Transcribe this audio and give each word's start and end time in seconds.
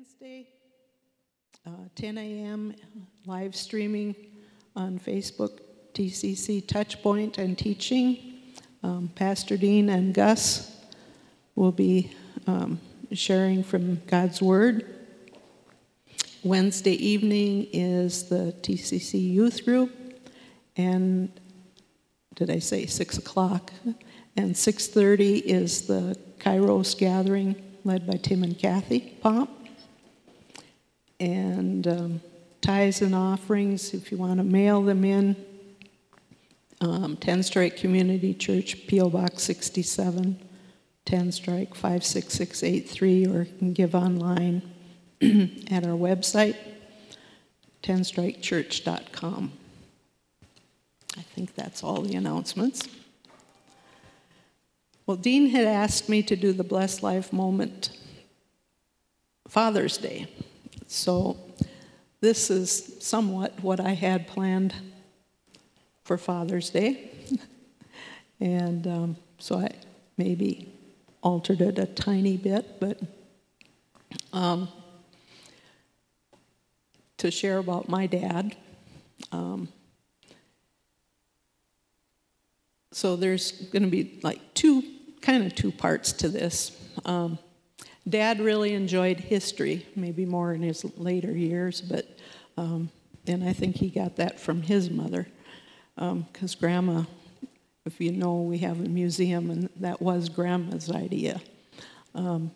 Wednesday, 0.00 0.46
uh, 1.66 1.72
10 1.94 2.16
a.m., 2.16 2.74
live 3.26 3.54
streaming 3.54 4.16
on 4.74 4.98
Facebook, 4.98 5.58
TCC 5.92 6.64
Touchpoint 6.64 7.36
and 7.36 7.58
Teaching. 7.58 8.40
Um, 8.82 9.10
Pastor 9.14 9.58
Dean 9.58 9.90
and 9.90 10.14
Gus 10.14 10.74
will 11.54 11.70
be 11.70 12.10
um, 12.46 12.80
sharing 13.12 13.62
from 13.62 13.96
God's 14.06 14.40
Word. 14.40 14.86
Wednesday 16.44 16.94
evening 16.94 17.66
is 17.70 18.30
the 18.30 18.54
TCC 18.62 19.34
Youth 19.34 19.66
Group, 19.66 19.92
and 20.78 21.30
did 22.36 22.48
I 22.48 22.60
say 22.60 22.86
six 22.86 23.18
o'clock? 23.18 23.70
And 24.34 24.54
6:30 24.54 25.42
is 25.42 25.82
the 25.82 26.16
Kairos 26.38 26.96
gathering 26.96 27.54
led 27.84 28.06
by 28.06 28.14
Tim 28.14 28.42
and 28.44 28.58
Kathy 28.58 29.00
Pomp. 29.20 29.59
And 31.20 31.86
um, 31.86 32.20
tithes 32.60 33.02
and 33.02 33.14
offerings, 33.14 33.94
if 33.94 34.10
you 34.10 34.18
want 34.18 34.38
to 34.38 34.44
mail 34.44 34.82
them 34.82 35.04
in, 35.04 35.36
um, 36.80 37.16
Tenstrike 37.18 37.76
Community 37.76 38.32
Church, 38.32 38.86
P.O. 38.86 39.10
Box 39.10 39.42
67, 39.42 40.40
Tenstrike 41.04 41.74
56683, 41.74 43.26
or 43.26 43.42
you 43.42 43.58
can 43.58 43.72
give 43.74 43.94
online 43.94 44.62
at 45.70 45.86
our 45.86 45.96
website, 45.96 46.56
tenstrikechurch.com. 47.82 49.52
I 51.18 51.22
think 51.22 51.54
that's 51.54 51.84
all 51.84 52.02
the 52.02 52.14
announcements. 52.14 52.88
Well, 55.06 55.16
Dean 55.16 55.50
had 55.50 55.66
asked 55.66 56.08
me 56.08 56.22
to 56.22 56.36
do 56.36 56.52
the 56.52 56.64
Blessed 56.64 57.02
Life 57.02 57.32
moment 57.32 57.90
Father's 59.48 59.98
Day. 59.98 60.28
So 60.92 61.36
this 62.20 62.50
is 62.50 62.96
somewhat 62.98 63.62
what 63.62 63.78
I 63.78 63.90
had 63.92 64.26
planned 64.26 64.74
for 66.02 66.18
Father's 66.18 66.68
Day. 66.68 67.12
and 68.40 68.84
um, 68.88 69.16
so 69.38 69.58
I 69.58 69.70
maybe 70.16 70.74
altered 71.22 71.60
it 71.60 71.78
a 71.78 71.86
tiny 71.86 72.36
bit, 72.36 72.80
but 72.80 73.00
um, 74.32 74.68
to 77.18 77.30
share 77.30 77.58
about 77.58 77.88
my 77.88 78.06
dad. 78.08 78.56
Um, 79.30 79.68
so 82.90 83.14
there's 83.14 83.52
going 83.52 83.84
to 83.84 83.88
be 83.88 84.18
like 84.24 84.40
two 84.54 84.82
kind 85.22 85.46
of 85.46 85.54
two 85.54 85.70
parts 85.70 86.12
to 86.14 86.28
this. 86.28 86.76
Um, 87.04 87.38
Dad 88.10 88.40
really 88.40 88.74
enjoyed 88.74 89.18
history, 89.18 89.86
maybe 89.94 90.26
more 90.26 90.52
in 90.52 90.62
his 90.62 90.84
later 90.98 91.30
years, 91.30 91.80
but 91.80 92.06
um, 92.56 92.90
and 93.26 93.44
I 93.44 93.52
think 93.52 93.76
he 93.76 93.88
got 93.88 94.16
that 94.16 94.40
from 94.40 94.62
his 94.62 94.90
mother, 94.90 95.26
because 95.94 96.54
um, 96.54 96.60
Grandma, 96.60 97.04
if 97.86 98.00
you 98.00 98.12
know, 98.12 98.42
we 98.42 98.58
have 98.58 98.80
a 98.80 98.88
museum, 98.88 99.50
and 99.50 99.68
that 99.76 100.02
was 100.02 100.28
Grandma's 100.28 100.90
idea. 100.90 101.40
Um, 102.14 102.50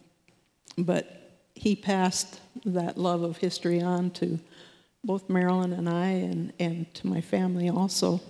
but 0.76 1.38
he 1.54 1.76
passed 1.76 2.40
that 2.64 2.98
love 2.98 3.22
of 3.22 3.36
history 3.36 3.80
on 3.80 4.10
to 4.12 4.40
both 5.04 5.28
Marilyn 5.28 5.72
and 5.72 5.88
I, 5.88 6.08
and, 6.08 6.52
and 6.58 6.92
to 6.94 7.06
my 7.06 7.20
family 7.20 7.68
also. 7.68 8.20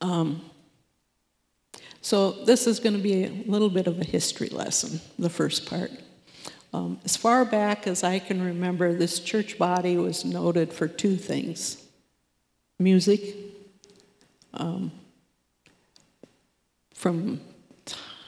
Um, 0.00 0.42
so 2.04 2.32
this 2.32 2.66
is 2.66 2.80
going 2.80 2.94
to 2.94 3.02
be 3.02 3.24
a 3.24 3.30
little 3.46 3.70
bit 3.70 3.86
of 3.86 3.98
a 3.98 4.04
history 4.04 4.50
lesson, 4.50 5.00
the 5.18 5.30
first 5.30 5.64
part. 5.64 5.90
Um, 6.74 7.00
as 7.02 7.16
far 7.16 7.46
back 7.46 7.86
as 7.86 8.04
I 8.04 8.18
can 8.18 8.42
remember, 8.42 8.92
this 8.92 9.20
church 9.20 9.56
body 9.56 9.96
was 9.96 10.22
noted 10.22 10.70
for 10.70 10.86
two 10.86 11.16
things 11.16 11.82
music. 12.78 13.22
Um, 14.52 14.92
from 16.92 17.40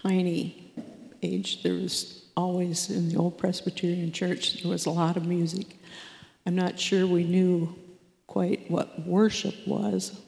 tiny 0.03 0.73
age, 1.23 1.63
there 1.63 1.75
was 1.75 2.25
always 2.35 2.89
in 2.89 3.11
the 3.11 3.17
old 3.17 3.37
Presbyterian 3.37 4.11
church, 4.11 4.63
there 4.63 4.73
was 4.73 4.87
a 4.87 4.91
lot 4.91 5.19
of 5.19 5.27
music. 5.27 5.79
I'm 6.47 6.57
not 6.57 6.81
sure 6.81 7.07
we 7.07 7.25
knew 7.25 7.77
quite 8.27 8.71
what 8.71 9.07
worship 9.07 9.55
was, 9.67 10.19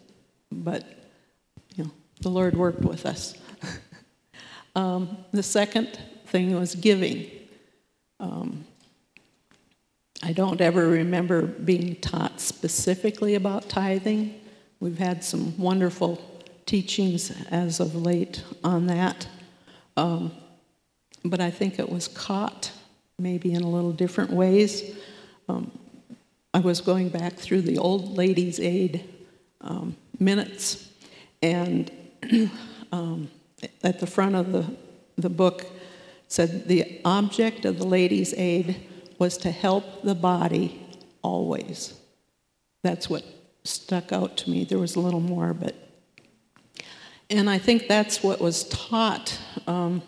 but 0.53 0.97
the 2.20 2.28
Lord 2.28 2.56
worked 2.56 2.80
with 2.80 3.06
us. 3.06 3.34
um, 4.76 5.18
the 5.32 5.42
second 5.42 5.98
thing 6.26 6.58
was 6.58 6.74
giving. 6.74 7.30
Um, 8.20 8.64
I 10.22 10.32
don't 10.32 10.60
ever 10.60 10.86
remember 10.88 11.42
being 11.42 11.96
taught 11.96 12.40
specifically 12.40 13.34
about 13.34 13.68
tithing. 13.68 14.40
We've 14.80 14.98
had 14.98 15.22
some 15.22 15.56
wonderful 15.58 16.20
teachings 16.66 17.32
as 17.50 17.80
of 17.80 17.94
late 17.94 18.42
on 18.64 18.88
that. 18.88 19.28
Um, 19.96 20.32
but 21.24 21.40
I 21.40 21.50
think 21.50 21.78
it 21.78 21.88
was 21.88 22.08
caught 22.08 22.72
maybe 23.18 23.52
in 23.52 23.62
a 23.62 23.68
little 23.68 23.92
different 23.92 24.30
ways. 24.30 24.96
Um, 25.48 25.70
I 26.54 26.60
was 26.60 26.80
going 26.80 27.08
back 27.08 27.34
through 27.34 27.62
the 27.62 27.78
old 27.78 28.16
ladies' 28.16 28.60
aid 28.60 29.04
um, 29.60 29.96
minutes, 30.18 30.90
and 31.42 31.90
um, 32.92 33.30
at 33.82 34.00
the 34.00 34.06
front 34.06 34.34
of 34.34 34.52
the, 34.52 34.64
the 35.16 35.30
book 35.30 35.66
said 36.28 36.68
the 36.68 37.00
object 37.04 37.64
of 37.64 37.78
the 37.78 37.86
ladies' 37.86 38.34
aid 38.36 38.76
was 39.18 39.36
to 39.38 39.50
help 39.50 40.02
the 40.02 40.14
body 40.14 40.80
always. 41.22 41.94
That's 42.82 43.10
what 43.10 43.24
stuck 43.64 44.12
out 44.12 44.36
to 44.38 44.50
me. 44.50 44.64
There 44.64 44.78
was 44.78 44.94
a 44.96 45.00
little 45.00 45.20
more, 45.20 45.52
but. 45.54 45.74
And 47.30 47.50
I 47.50 47.58
think 47.58 47.88
that's 47.88 48.22
what 48.22 48.40
was 48.40 48.64
taught 48.64 49.38
um, 49.66 50.02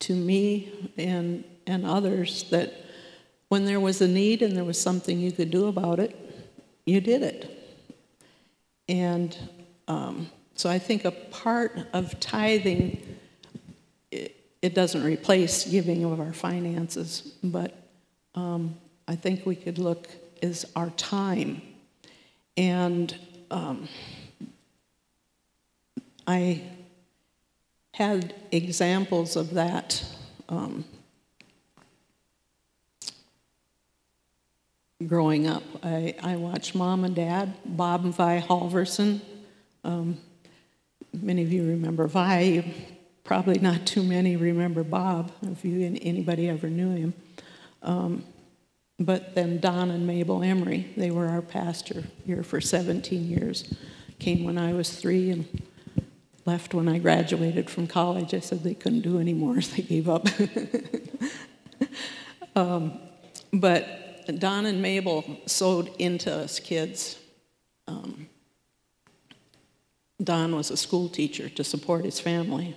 to 0.00 0.14
me 0.14 0.92
and, 0.96 1.44
and 1.66 1.86
others 1.86 2.44
that 2.50 2.72
when 3.48 3.64
there 3.64 3.78
was 3.78 4.00
a 4.00 4.08
need 4.08 4.42
and 4.42 4.56
there 4.56 4.64
was 4.64 4.80
something 4.80 5.20
you 5.20 5.30
could 5.30 5.50
do 5.50 5.68
about 5.68 6.00
it, 6.00 6.18
you 6.84 7.00
did 7.00 7.22
it. 7.22 7.78
And 8.88 9.36
um, 9.86 10.30
so 10.54 10.70
I 10.70 10.78
think 10.78 11.04
a 11.04 11.10
part 11.10 11.78
of 11.92 12.18
tithing, 12.20 13.16
it, 14.10 14.36
it 14.62 14.74
doesn't 14.74 15.02
replace 15.02 15.64
giving 15.64 16.04
of 16.04 16.20
our 16.20 16.32
finances, 16.32 17.34
but 17.42 17.74
um, 18.34 18.76
I 19.08 19.16
think 19.16 19.44
we 19.44 19.56
could 19.56 19.78
look 19.78 20.08
is 20.40 20.66
our 20.76 20.90
time. 20.90 21.62
And 22.56 23.16
um, 23.50 23.88
I 26.26 26.62
had 27.92 28.34
examples 28.52 29.36
of 29.36 29.54
that 29.54 30.04
um, 30.48 30.84
growing 35.06 35.46
up. 35.46 35.62
I, 35.82 36.14
I 36.22 36.36
watched 36.36 36.74
mom 36.74 37.04
and 37.04 37.14
dad, 37.14 37.54
Bob 37.64 38.04
and 38.04 38.14
Vi 38.14 38.40
Halverson. 38.40 39.20
Um, 39.82 40.18
many 41.22 41.42
of 41.42 41.52
you 41.52 41.66
remember 41.66 42.06
Vi. 42.06 42.74
Probably 43.24 43.58
not 43.58 43.86
too 43.86 44.02
many 44.02 44.36
remember 44.36 44.84
Bob, 44.84 45.32
if 45.42 45.64
you 45.64 45.98
anybody 46.02 46.48
ever 46.48 46.68
knew 46.68 46.94
him. 46.94 47.14
Um, 47.82 48.24
but 48.98 49.34
then 49.34 49.58
Don 49.60 49.90
and 49.90 50.06
Mabel 50.06 50.42
Emery, 50.42 50.92
they 50.96 51.10
were 51.10 51.26
our 51.26 51.42
pastor 51.42 52.04
here 52.24 52.42
for 52.42 52.60
17 52.60 53.26
years. 53.26 53.74
Came 54.18 54.44
when 54.44 54.58
I 54.58 54.72
was 54.72 54.94
three 54.94 55.30
and 55.30 55.62
left 56.46 56.74
when 56.74 56.88
I 56.88 56.98
graduated 56.98 57.68
from 57.68 57.86
college. 57.86 58.34
I 58.34 58.40
said 58.40 58.62
they 58.62 58.74
couldn't 58.74 59.00
do 59.00 59.18
anymore, 59.18 59.60
so 59.60 59.74
they 59.76 59.82
gave 59.82 60.08
up. 60.08 60.26
um, 62.56 62.98
but 63.52 64.38
Don 64.38 64.66
and 64.66 64.80
Mabel 64.80 65.24
sowed 65.46 65.90
into 65.98 66.32
us 66.32 66.60
kids. 66.60 67.18
Um, 67.86 68.28
Don 70.22 70.54
was 70.54 70.70
a 70.70 70.76
school 70.76 71.08
teacher 71.08 71.48
to 71.48 71.64
support 71.64 72.04
his 72.04 72.20
family, 72.20 72.76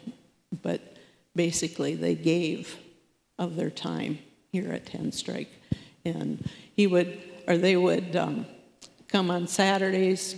but 0.61 0.97
basically 1.35 1.95
they 1.95 2.15
gave 2.15 2.77
of 3.37 3.55
their 3.55 3.69
time 3.69 4.19
here 4.51 4.71
at 4.71 4.85
Tenstrike. 4.85 5.47
And 6.03 6.49
he 6.73 6.87
would, 6.87 7.19
or 7.47 7.57
they 7.57 7.77
would 7.77 8.15
um, 8.15 8.45
come 9.07 9.29
on 9.29 9.47
Saturdays, 9.47 10.35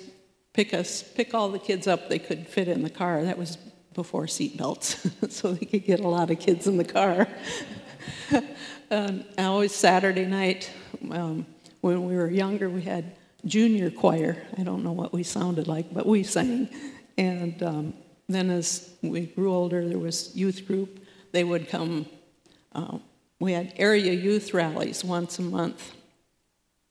pick 0.53 0.73
us, 0.73 1.03
pick 1.03 1.33
all 1.33 1.49
the 1.49 1.59
kids 1.59 1.87
up 1.87 2.09
they 2.09 2.19
could 2.19 2.47
fit 2.47 2.67
in 2.67 2.83
the 2.83 2.89
car. 2.89 3.23
That 3.23 3.37
was 3.37 3.57
before 3.93 4.27
seat 4.27 4.57
belts, 4.57 5.07
so 5.29 5.53
they 5.53 5.65
could 5.65 5.85
get 5.85 5.99
a 5.99 6.07
lot 6.07 6.31
of 6.31 6.39
kids 6.39 6.67
in 6.67 6.77
the 6.77 6.83
car. 6.83 7.27
and 8.89 9.25
always 9.37 9.73
Saturday 9.73 10.25
night, 10.25 10.71
um, 11.11 11.45
when 11.81 12.05
we 12.05 12.15
were 12.15 12.29
younger, 12.29 12.69
we 12.69 12.81
had 12.81 13.15
junior 13.45 13.89
choir. 13.89 14.37
I 14.57 14.63
don't 14.63 14.83
know 14.83 14.91
what 14.91 15.13
we 15.13 15.23
sounded 15.23 15.67
like, 15.67 15.93
but 15.93 16.05
we 16.05 16.23
sang. 16.23 16.69
And 17.17 17.61
um, 17.63 17.93
then 18.27 18.49
as 18.49 18.93
we 19.01 19.27
grew 19.27 19.53
older, 19.53 19.87
there 19.87 19.99
was 19.99 20.35
youth 20.35 20.65
group. 20.67 20.99
They 21.31 21.43
would 21.43 21.69
come 21.69 22.05
uh, 22.73 22.99
we 23.39 23.53
had 23.53 23.73
area 23.77 24.11
youth 24.11 24.53
rallies 24.53 25.03
once 25.03 25.39
a 25.39 25.41
month. 25.41 25.93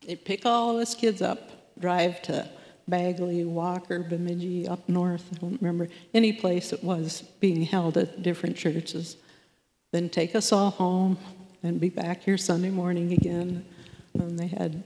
They'd 0.07 0.25
pick 0.25 0.47
all 0.47 0.71
of 0.71 0.77
us 0.83 0.95
kids 0.95 1.21
up, 1.21 1.79
drive 1.79 2.23
to 2.23 2.49
Bagley, 2.87 3.45
Walker, 3.45 4.01
Bemidji, 4.01 4.67
up 4.67 4.89
north, 4.89 5.29
I 5.35 5.39
don't 5.39 5.61
remember, 5.61 5.89
any 6.15 6.33
place 6.33 6.73
it 6.73 6.83
was 6.83 7.21
being 7.41 7.63
held 7.63 7.99
at 7.99 8.23
different 8.23 8.57
churches. 8.57 9.19
Then 9.93 10.09
take 10.09 10.35
us 10.35 10.53
all 10.53 10.71
home 10.71 11.19
and 11.63 11.79
be 11.79 11.91
back 11.91 12.23
here 12.23 12.39
Sunday 12.39 12.71
morning 12.71 13.13
again. 13.13 13.65
And 14.15 14.39
they 14.39 14.47
had 14.47 14.83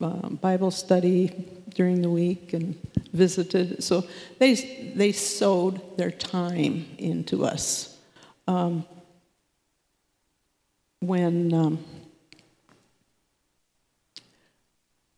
uh, 0.00 0.28
Bible 0.28 0.70
study 0.70 1.46
during 1.74 2.02
the 2.02 2.10
week 2.10 2.52
and 2.52 2.78
visited. 3.12 3.82
So 3.82 4.04
they, 4.38 4.54
they 4.94 5.12
sowed 5.12 5.96
their 5.96 6.10
time 6.10 6.86
into 6.98 7.44
us. 7.44 7.98
Um, 8.46 8.84
when 11.00 11.52
um, 11.52 11.84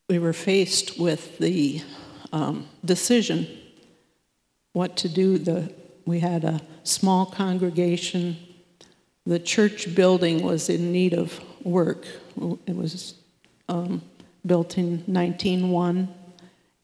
we 0.08 0.18
were 0.18 0.32
faced 0.32 0.98
with 0.98 1.38
the 1.38 1.82
um, 2.32 2.66
decision 2.84 3.46
what 4.76 4.94
to 4.94 5.08
do, 5.08 5.38
the, 5.38 5.72
we 6.04 6.20
had 6.20 6.44
a 6.44 6.60
small 6.82 7.24
congregation. 7.24 8.36
The 9.24 9.38
church 9.38 9.94
building 9.94 10.42
was 10.42 10.68
in 10.68 10.92
need 10.92 11.14
of 11.14 11.40
work. 11.64 12.06
It 12.66 12.76
was 12.76 13.14
um, 13.70 14.02
built 14.46 14.78
in 14.78 15.02
1901, 15.06 16.08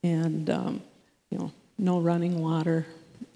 and 0.03 0.51
um, 0.51 0.83
you 1.31 1.39
know, 1.39 1.53
no 1.79 2.01
running 2.01 2.41
water, 2.43 2.87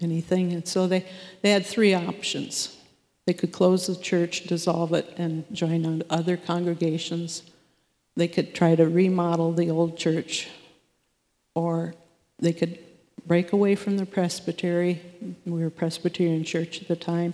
anything. 0.01 0.53
And 0.53 0.67
so 0.67 0.87
they, 0.87 1.05
they 1.41 1.51
had 1.51 1.65
three 1.65 1.93
options. 1.93 2.77
They 3.25 3.33
could 3.33 3.51
close 3.51 3.87
the 3.87 3.95
church, 3.95 4.43
dissolve 4.43 4.93
it, 4.93 5.13
and 5.17 5.45
join 5.53 6.03
other 6.09 6.37
congregations. 6.37 7.43
They 8.15 8.27
could 8.27 8.55
try 8.55 8.75
to 8.75 8.87
remodel 8.87 9.51
the 9.51 9.69
old 9.69 9.97
church, 9.97 10.47
or 11.53 11.93
they 12.39 12.53
could 12.53 12.79
break 13.25 13.51
away 13.51 13.75
from 13.75 13.97
the 13.97 14.05
presbytery. 14.05 15.01
We 15.45 15.59
were 15.59 15.67
a 15.67 15.71
Presbyterian 15.71 16.43
church 16.43 16.81
at 16.81 16.87
the 16.87 16.95
time, 16.95 17.33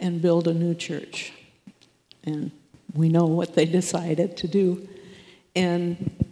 and 0.00 0.22
build 0.22 0.48
a 0.48 0.54
new 0.54 0.74
church. 0.74 1.32
And 2.24 2.50
we 2.94 3.08
know 3.08 3.26
what 3.26 3.54
they 3.54 3.66
decided 3.80 4.36
to 4.38 4.48
do. 4.48 4.88
And 5.54 6.25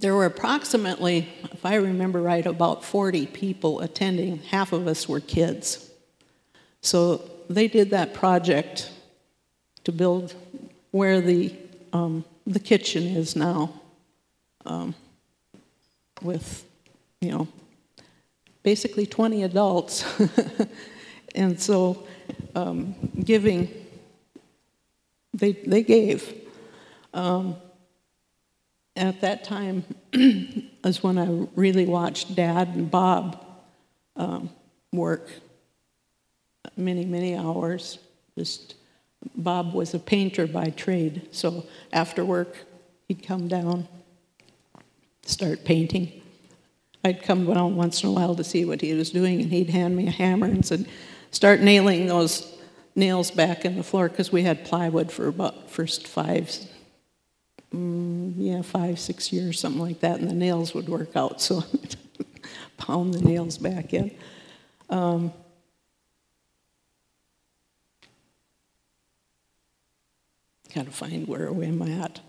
there 0.00 0.14
were 0.14 0.24
approximately, 0.24 1.28
if 1.52 1.64
I 1.64 1.74
remember 1.74 2.22
right, 2.22 2.44
about 2.44 2.84
40 2.84 3.26
people 3.26 3.80
attending. 3.80 4.38
Half 4.38 4.72
of 4.72 4.86
us 4.86 5.06
were 5.06 5.20
kids. 5.20 5.90
So 6.80 7.30
they 7.50 7.68
did 7.68 7.90
that 7.90 8.14
project 8.14 8.90
to 9.84 9.92
build 9.92 10.34
where 10.90 11.20
the, 11.20 11.54
um, 11.92 12.24
the 12.46 12.58
kitchen 12.58 13.02
is 13.14 13.36
now 13.36 13.78
um, 14.64 14.94
with, 16.22 16.64
you 17.20 17.30
know, 17.30 17.48
basically 18.62 19.04
20 19.04 19.42
adults. 19.42 20.04
and 21.34 21.60
so 21.60 22.06
um, 22.54 22.94
giving, 23.22 23.68
they, 25.34 25.52
they 25.52 25.82
gave. 25.82 26.32
Um, 27.12 27.56
at 28.96 29.20
that 29.20 29.44
time 29.44 29.84
is 30.12 31.02
when 31.02 31.18
I 31.18 31.46
really 31.54 31.86
watched 31.86 32.34
Dad 32.34 32.68
and 32.68 32.90
Bob 32.90 33.44
um, 34.16 34.50
work 34.92 35.30
many, 36.76 37.04
many 37.04 37.36
hours. 37.36 37.98
Just 38.36 38.74
Bob 39.34 39.74
was 39.74 39.94
a 39.94 39.98
painter 39.98 40.46
by 40.46 40.70
trade, 40.70 41.28
so 41.30 41.66
after 41.92 42.24
work 42.24 42.56
he'd 43.08 43.22
come 43.22 43.48
down, 43.48 43.86
start 45.22 45.64
painting. 45.64 46.22
I'd 47.04 47.22
come 47.22 47.46
down 47.46 47.76
once 47.76 48.02
in 48.02 48.10
a 48.10 48.12
while 48.12 48.34
to 48.34 48.44
see 48.44 48.64
what 48.64 48.80
he 48.80 48.92
was 48.94 49.10
doing, 49.10 49.42
and 49.42 49.50
he'd 49.50 49.70
hand 49.70 49.96
me 49.96 50.06
a 50.06 50.10
hammer 50.10 50.46
and 50.46 50.64
said, 50.64 50.86
"Start 51.30 51.60
nailing 51.60 52.06
those 52.06 52.50
nails 52.94 53.30
back 53.30 53.64
in 53.64 53.76
the 53.76 53.82
floor," 53.82 54.08
because 54.08 54.32
we 54.32 54.42
had 54.42 54.64
plywood 54.64 55.12
for 55.12 55.28
about 55.28 55.70
first 55.70 56.08
five 56.08 56.50
mm, 57.74 58.34
yeah, 58.36 58.62
five, 58.62 58.98
six 58.98 59.32
years, 59.32 59.60
something 59.60 59.80
like 59.80 60.00
that, 60.00 60.20
and 60.20 60.28
the 60.28 60.34
nails 60.34 60.74
would 60.74 60.88
work 60.88 61.16
out. 61.16 61.40
So 61.40 61.64
I'd 61.72 61.96
pound 62.76 63.14
the 63.14 63.20
nails 63.20 63.58
back 63.58 63.94
in. 63.94 64.10
Um, 64.88 65.32
gotta 70.74 70.90
find 70.90 71.26
where 71.26 71.48
am 71.48 71.82
I 71.82 71.90
at. 71.90 72.20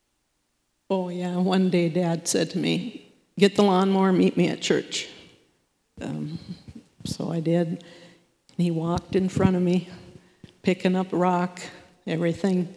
oh 0.90 1.08
yeah, 1.08 1.36
one 1.36 1.70
day 1.70 1.88
Dad 1.88 2.28
said 2.28 2.50
to 2.50 2.58
me, 2.58 3.12
"Get 3.38 3.56
the 3.56 3.62
lawnmower, 3.62 4.12
meet 4.12 4.36
me 4.36 4.48
at 4.48 4.60
church." 4.60 5.08
Um, 6.00 6.38
so 7.04 7.30
I 7.30 7.40
did, 7.40 7.68
and 7.68 7.78
he 8.56 8.70
walked 8.70 9.14
in 9.14 9.28
front 9.28 9.56
of 9.56 9.62
me, 9.62 9.88
picking 10.62 10.96
up 10.96 11.06
rock, 11.12 11.60
everything 12.06 12.74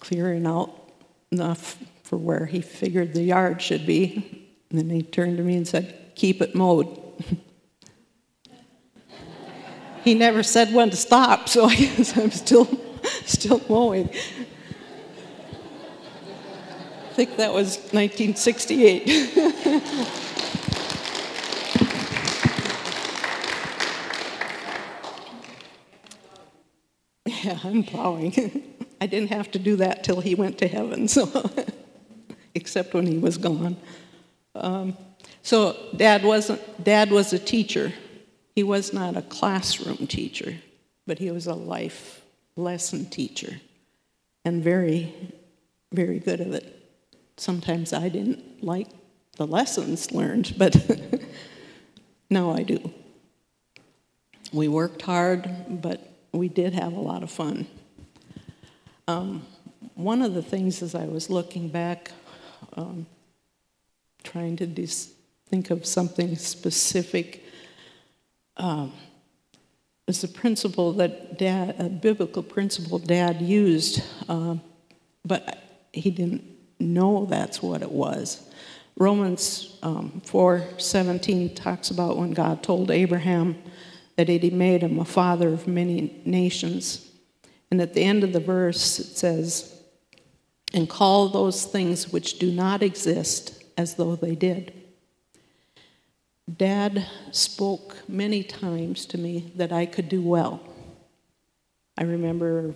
clearing 0.00 0.46
out 0.46 0.92
enough 1.30 1.76
for 2.02 2.16
where 2.16 2.46
he 2.46 2.60
figured 2.60 3.14
the 3.14 3.22
yard 3.22 3.60
should 3.60 3.84
be. 3.86 4.46
And 4.70 4.78
then 4.78 4.90
he 4.90 5.02
turned 5.02 5.36
to 5.38 5.42
me 5.42 5.56
and 5.56 5.66
said, 5.66 6.12
Keep 6.14 6.40
it 6.40 6.54
mowed. 6.54 7.00
he 10.04 10.14
never 10.14 10.42
said 10.42 10.72
when 10.72 10.90
to 10.90 10.96
stop, 10.96 11.48
so 11.48 11.64
I 11.66 11.74
guess 11.74 12.16
I'm 12.16 12.30
still, 12.30 12.68
still 13.24 13.60
mowing. 13.68 14.08
I 17.10 17.14
think 17.14 17.36
that 17.36 17.52
was 17.52 17.78
1968. 17.92 19.06
yeah, 27.44 27.58
I'm 27.64 27.82
plowing. 27.82 28.74
I 29.00 29.06
didn't 29.06 29.30
have 29.30 29.50
to 29.52 29.58
do 29.58 29.76
that 29.76 30.04
till 30.04 30.20
he 30.20 30.34
went 30.34 30.58
to 30.58 30.68
heaven, 30.68 31.08
so 31.08 31.50
except 32.54 32.94
when 32.94 33.06
he 33.06 33.18
was 33.18 33.36
gone. 33.36 33.76
Um, 34.54 34.96
so 35.42 35.76
dad 35.96 36.24
wasn't. 36.24 36.82
Dad 36.82 37.10
was 37.10 37.32
a 37.32 37.38
teacher. 37.38 37.92
He 38.54 38.62
was 38.62 38.92
not 38.92 39.16
a 39.16 39.22
classroom 39.22 40.06
teacher, 40.06 40.56
but 41.06 41.18
he 41.18 41.30
was 41.30 41.46
a 41.46 41.54
life 41.54 42.22
lesson 42.56 43.06
teacher, 43.06 43.60
and 44.44 44.64
very, 44.64 45.14
very 45.92 46.18
good 46.18 46.40
at 46.40 46.48
it. 46.48 46.72
Sometimes 47.36 47.92
I 47.92 48.08
didn't 48.08 48.64
like 48.64 48.88
the 49.36 49.46
lessons 49.46 50.10
learned, 50.10 50.54
but 50.56 50.74
now 52.30 52.50
I 52.50 52.62
do. 52.62 52.92
We 54.52 54.68
worked 54.68 55.02
hard, 55.02 55.50
but 55.68 56.10
we 56.32 56.48
did 56.48 56.72
have 56.72 56.94
a 56.94 57.00
lot 57.00 57.22
of 57.22 57.30
fun. 57.30 57.66
Um, 59.08 59.46
one 59.94 60.20
of 60.20 60.34
the 60.34 60.42
things 60.42 60.82
as 60.82 60.94
I 60.94 61.06
was 61.06 61.30
looking 61.30 61.68
back, 61.68 62.10
um, 62.74 63.06
trying 64.24 64.56
to 64.56 64.66
think 65.48 65.70
of 65.70 65.86
something 65.86 66.34
specific, 66.34 67.44
um, 68.56 68.92
is 70.08 70.24
a 70.24 70.28
principle 70.28 70.92
that 70.94 71.38
dad, 71.38 71.76
a 71.78 71.88
biblical 71.88 72.42
principle 72.42 72.98
dad 72.98 73.40
used, 73.40 74.02
uh, 74.28 74.56
but 75.24 75.62
he 75.92 76.10
didn't 76.10 76.44
know 76.80 77.26
that's 77.26 77.62
what 77.62 77.82
it 77.82 77.90
was. 77.90 78.48
Romans 78.96 79.78
um, 79.82 80.22
4:17 80.24 81.54
talks 81.54 81.90
about 81.90 82.16
when 82.16 82.32
God 82.32 82.62
told 82.62 82.90
Abraham 82.90 83.56
that 84.16 84.28
he 84.28 84.50
made 84.50 84.82
him 84.82 84.98
a 84.98 85.04
father 85.04 85.52
of 85.52 85.68
many 85.68 86.22
nations. 86.24 87.05
And 87.70 87.80
at 87.80 87.94
the 87.94 88.02
end 88.02 88.24
of 88.24 88.32
the 88.32 88.40
verse, 88.40 88.98
it 88.98 89.16
says, 89.16 89.80
And 90.72 90.88
call 90.88 91.28
those 91.28 91.64
things 91.64 92.12
which 92.12 92.38
do 92.38 92.50
not 92.50 92.82
exist 92.82 93.64
as 93.76 93.94
though 93.94 94.16
they 94.16 94.34
did. 94.34 94.72
Dad 96.54 97.06
spoke 97.32 97.96
many 98.08 98.44
times 98.44 99.04
to 99.06 99.18
me 99.18 99.52
that 99.56 99.72
I 99.72 99.84
could 99.84 100.08
do 100.08 100.22
well. 100.22 100.60
I 101.98 102.04
remember, 102.04 102.74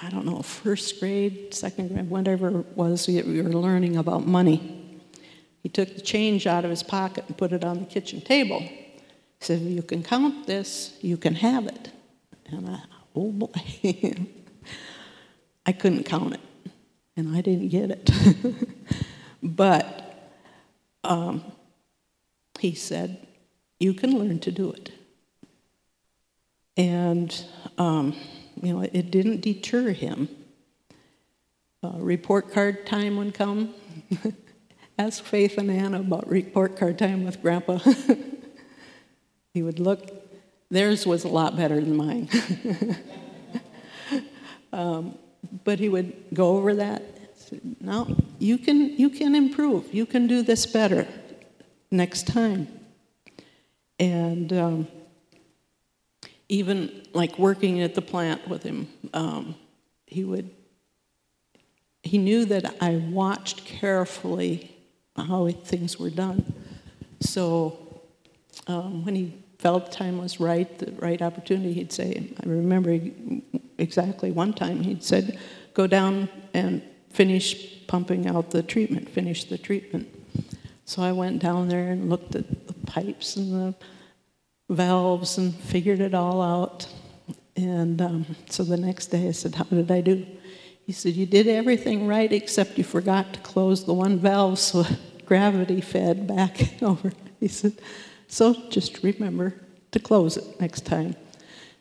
I 0.00 0.10
don't 0.10 0.26
know, 0.26 0.42
first 0.42 1.00
grade, 1.00 1.52
second 1.52 1.88
grade, 1.88 2.08
whatever 2.08 2.60
it 2.60 2.76
was, 2.76 3.08
we 3.08 3.42
were 3.42 3.48
learning 3.48 3.96
about 3.96 4.26
money. 4.26 5.00
He 5.62 5.68
took 5.68 5.94
the 5.94 6.00
change 6.00 6.46
out 6.46 6.64
of 6.64 6.70
his 6.70 6.82
pocket 6.82 7.24
and 7.26 7.36
put 7.36 7.52
it 7.52 7.64
on 7.64 7.80
the 7.80 7.86
kitchen 7.86 8.20
table. 8.20 8.60
He 8.60 9.00
said, 9.40 9.60
You 9.60 9.82
can 9.82 10.02
count 10.02 10.46
this, 10.46 10.96
you 11.00 11.16
can 11.16 11.34
have 11.36 11.66
it. 11.66 11.90
And 12.46 12.68
I, 12.68 12.82
oh 13.14 13.32
boy, 13.32 13.48
I 15.66 15.72
couldn't 15.72 16.04
count 16.04 16.34
it, 16.34 16.40
and 17.16 17.36
I 17.36 17.40
didn't 17.40 17.68
get 17.68 17.90
it. 17.90 18.10
but 19.42 20.30
um, 21.04 21.42
he 22.58 22.74
said, 22.74 23.26
You 23.78 23.94
can 23.94 24.18
learn 24.18 24.38
to 24.40 24.50
do 24.50 24.72
it. 24.72 24.92
And 26.76 27.44
um, 27.78 28.14
You 28.62 28.74
know, 28.74 28.80
it 28.80 29.10
didn't 29.10 29.40
deter 29.40 29.90
him. 29.90 30.28
Uh, 31.84 31.98
report 31.98 32.52
card 32.52 32.86
time 32.86 33.16
would 33.16 33.34
come. 33.34 33.74
Ask 34.98 35.24
Faith 35.24 35.58
and 35.58 35.70
Anna 35.70 36.00
about 36.00 36.28
report 36.28 36.76
card 36.76 36.98
time 36.98 37.24
with 37.24 37.42
Grandpa. 37.42 37.78
he 39.52 39.62
would 39.62 39.80
look, 39.80 40.21
theirs 40.72 41.06
was 41.06 41.24
a 41.24 41.28
lot 41.28 41.54
better 41.54 41.76
than 41.80 41.94
mine. 41.94 42.28
um, 44.72 45.18
but 45.64 45.78
he 45.78 45.88
would 45.88 46.14
go 46.32 46.56
over 46.56 46.74
that. 46.74 47.02
No, 47.80 48.16
you 48.38 48.56
can, 48.56 48.96
you 48.96 49.10
can 49.10 49.34
improve. 49.34 49.92
You 49.92 50.06
can 50.06 50.26
do 50.26 50.42
this 50.42 50.64
better 50.64 51.06
next 51.90 52.26
time. 52.26 52.68
And 54.00 54.50
um, 54.54 54.88
even 56.48 57.06
like 57.12 57.38
working 57.38 57.82
at 57.82 57.94
the 57.94 58.00
plant 58.00 58.48
with 58.48 58.62
him, 58.62 58.88
um, 59.12 59.54
he 60.06 60.24
would, 60.24 60.50
he 62.02 62.16
knew 62.16 62.46
that 62.46 62.74
I 62.80 62.96
watched 62.96 63.66
carefully 63.66 64.74
how 65.14 65.46
things 65.50 65.98
were 65.98 66.10
done. 66.10 66.54
So 67.20 68.00
um, 68.66 69.04
when 69.04 69.14
he 69.14 69.41
felt 69.62 69.92
time 69.92 70.18
was 70.18 70.40
right, 70.40 70.76
the 70.80 70.90
right 70.98 71.22
opportunity, 71.22 71.72
he'd 71.72 71.92
say, 71.92 72.30
I 72.42 72.48
remember 72.48 72.98
exactly 73.78 74.32
one 74.32 74.52
time 74.52 74.80
he'd 74.80 75.04
said, 75.04 75.38
go 75.72 75.86
down 75.86 76.28
and 76.52 76.82
finish 77.10 77.86
pumping 77.86 78.26
out 78.26 78.50
the 78.50 78.64
treatment, 78.64 79.08
finish 79.08 79.44
the 79.44 79.56
treatment. 79.56 80.08
So 80.84 81.00
I 81.00 81.12
went 81.12 81.40
down 81.40 81.68
there 81.68 81.92
and 81.92 82.10
looked 82.10 82.34
at 82.34 82.66
the 82.66 82.74
pipes 82.86 83.36
and 83.36 83.52
the 83.52 83.74
valves 84.68 85.38
and 85.38 85.54
figured 85.54 86.00
it 86.00 86.12
all 86.12 86.42
out. 86.42 86.92
And 87.54 88.02
um, 88.02 88.26
so 88.50 88.64
the 88.64 88.76
next 88.76 89.06
day 89.08 89.28
I 89.28 89.30
said, 89.30 89.54
How 89.54 89.64
did 89.64 89.92
I 89.92 90.00
do? 90.00 90.26
He 90.86 90.92
said, 90.92 91.14
You 91.14 91.26
did 91.26 91.46
everything 91.46 92.08
right 92.08 92.32
except 92.32 92.78
you 92.78 92.84
forgot 92.84 93.34
to 93.34 93.40
close 93.40 93.84
the 93.84 93.94
one 93.94 94.18
valve 94.18 94.58
so 94.58 94.84
gravity 95.26 95.80
fed 95.80 96.26
back 96.26 96.82
over. 96.82 97.12
He 97.38 97.46
said, 97.46 97.74
So 98.32 98.54
just 98.70 99.02
remember 99.02 99.54
to 99.90 100.00
close 100.00 100.38
it 100.38 100.58
next 100.58 100.86
time. 100.86 101.14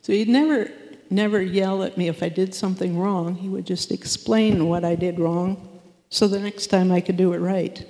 So 0.01 0.11
he'd 0.11 0.27
never, 0.27 0.69
never 1.09 1.41
yell 1.41 1.81
at 1.81 1.97
me 1.97 2.09
if 2.09 2.21
I 2.21 2.27
did 2.27 2.53
something 2.53 2.99
wrong. 2.99 3.35
He 3.35 3.47
would 3.47 3.65
just 3.65 3.89
explain 3.89 4.67
what 4.67 4.83
I 4.83 4.95
did 4.95 5.17
wrong 5.17 5.79
so 6.09 6.27
the 6.27 6.41
next 6.41 6.67
time 6.67 6.91
I 6.91 6.99
could 6.99 7.15
do 7.15 7.31
it 7.31 7.37
right. 7.37 7.87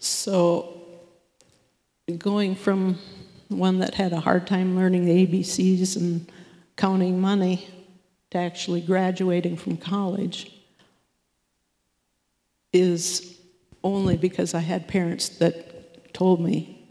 So 0.00 0.80
going 2.16 2.54
from 2.54 2.98
one 3.48 3.80
that 3.80 3.94
had 3.94 4.14
a 4.14 4.20
hard 4.20 4.46
time 4.46 4.74
learning 4.74 5.04
the 5.04 5.26
ABCs 5.26 5.96
and 5.96 6.32
counting 6.76 7.20
money 7.20 7.68
to 8.30 8.38
actually 8.38 8.80
graduating 8.80 9.58
from 9.58 9.76
college 9.76 10.50
is 12.72 13.38
only 13.84 14.16
because 14.16 14.54
I 14.54 14.60
had 14.60 14.88
parents 14.88 15.28
that 15.40 15.77
told 16.18 16.40
me 16.40 16.84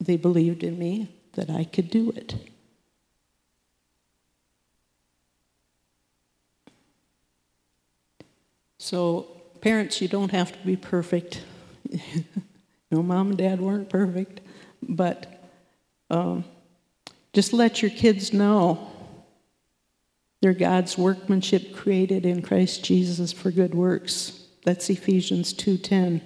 they 0.00 0.16
believed 0.16 0.64
in 0.64 0.76
me 0.76 1.08
that 1.34 1.48
I 1.48 1.62
could 1.62 1.88
do 1.88 2.10
it. 2.10 2.34
So, 8.78 9.40
parents, 9.60 10.00
you 10.00 10.08
don't 10.08 10.32
have 10.32 10.50
to 10.50 10.58
be 10.66 10.76
perfect. 10.76 11.42
No, 12.92 13.04
mom 13.04 13.28
and 13.28 13.38
dad 13.38 13.60
weren't 13.60 13.88
perfect, 13.88 14.40
but 14.82 15.44
um, 16.10 16.42
just 17.32 17.52
let 17.52 17.82
your 17.82 17.90
kids 17.92 18.32
know 18.32 18.90
they're 20.40 20.52
God's 20.52 20.98
workmanship 20.98 21.72
created 21.72 22.26
in 22.26 22.42
Christ 22.42 22.82
Jesus 22.82 23.32
for 23.32 23.52
good 23.52 23.76
works. 23.76 24.42
That's 24.64 24.90
Ephesians 24.90 25.54
2:10. 25.54 26.20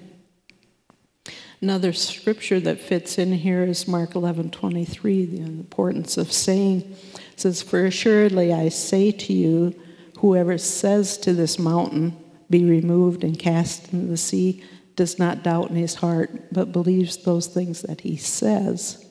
Another 1.60 1.92
scripture 1.92 2.60
that 2.60 2.80
fits 2.80 3.18
in 3.18 3.32
here 3.32 3.64
is 3.64 3.88
Mark 3.88 4.12
11:23, 4.14 5.24
the 5.24 5.40
importance 5.40 6.16
of 6.16 6.32
saying 6.32 6.96
says 7.36 7.62
for 7.62 7.84
assuredly 7.84 8.52
I 8.52 8.68
say 8.68 9.10
to 9.10 9.32
you 9.32 9.74
whoever 10.18 10.58
says 10.58 11.18
to 11.18 11.32
this 11.32 11.58
mountain 11.58 12.16
be 12.50 12.64
removed 12.64 13.24
and 13.24 13.38
cast 13.38 13.92
into 13.92 14.06
the 14.06 14.16
sea 14.16 14.62
does 14.96 15.18
not 15.18 15.42
doubt 15.42 15.70
in 15.70 15.76
his 15.76 15.96
heart, 15.96 16.52
but 16.52 16.72
believes 16.72 17.16
those 17.16 17.46
things 17.46 17.82
that 17.82 18.02
he 18.02 18.16
says, 18.16 19.04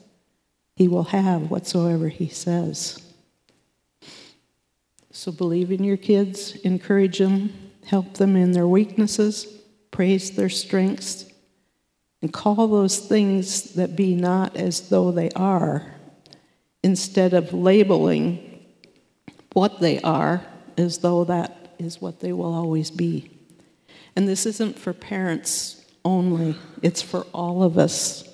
he 0.76 0.88
will 0.88 1.04
have 1.04 1.50
whatsoever 1.50 2.08
he 2.08 2.28
says. 2.28 3.00
So 5.10 5.30
believe 5.30 5.70
in 5.70 5.84
your 5.84 5.96
kids, 5.96 6.56
encourage 6.56 7.18
them, 7.18 7.52
help 7.86 8.14
them 8.14 8.34
in 8.34 8.52
their 8.52 8.66
weaknesses, 8.66 9.46
praise 9.90 10.32
their 10.32 10.48
strengths, 10.48 11.26
and 12.24 12.32
call 12.32 12.68
those 12.68 13.00
things 13.00 13.74
that 13.74 13.94
be 13.94 14.14
not 14.14 14.56
as 14.56 14.88
though 14.88 15.10
they 15.10 15.28
are, 15.36 15.94
instead 16.82 17.34
of 17.34 17.52
labeling 17.52 18.64
what 19.52 19.78
they 19.78 20.00
are 20.00 20.42
as 20.78 21.00
though 21.00 21.24
that 21.24 21.74
is 21.78 22.00
what 22.00 22.20
they 22.20 22.32
will 22.32 22.54
always 22.54 22.90
be. 22.90 23.30
And 24.16 24.26
this 24.26 24.46
isn't 24.46 24.78
for 24.78 24.94
parents 24.94 25.84
only, 26.02 26.56
it's 26.80 27.02
for 27.02 27.26
all 27.34 27.62
of 27.62 27.76
us 27.76 28.26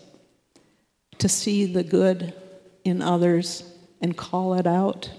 to 1.19 1.29
see 1.29 1.67
the 1.67 1.83
good 1.83 2.33
in 2.85 3.03
others 3.03 3.65
and 4.01 4.17
call 4.17 4.55
it 4.55 4.69
out 4.69 5.11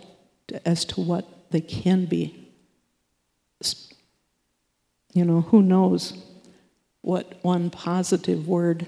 as 0.63 0.85
to 0.85 1.01
what 1.01 1.51
they 1.51 1.59
can 1.59 2.05
be. 2.05 2.49
You 5.13 5.25
know, 5.25 5.41
who 5.41 5.61
knows 5.61 6.23
what 7.01 7.39
one 7.41 7.69
positive 7.69 8.47
word 8.47 8.87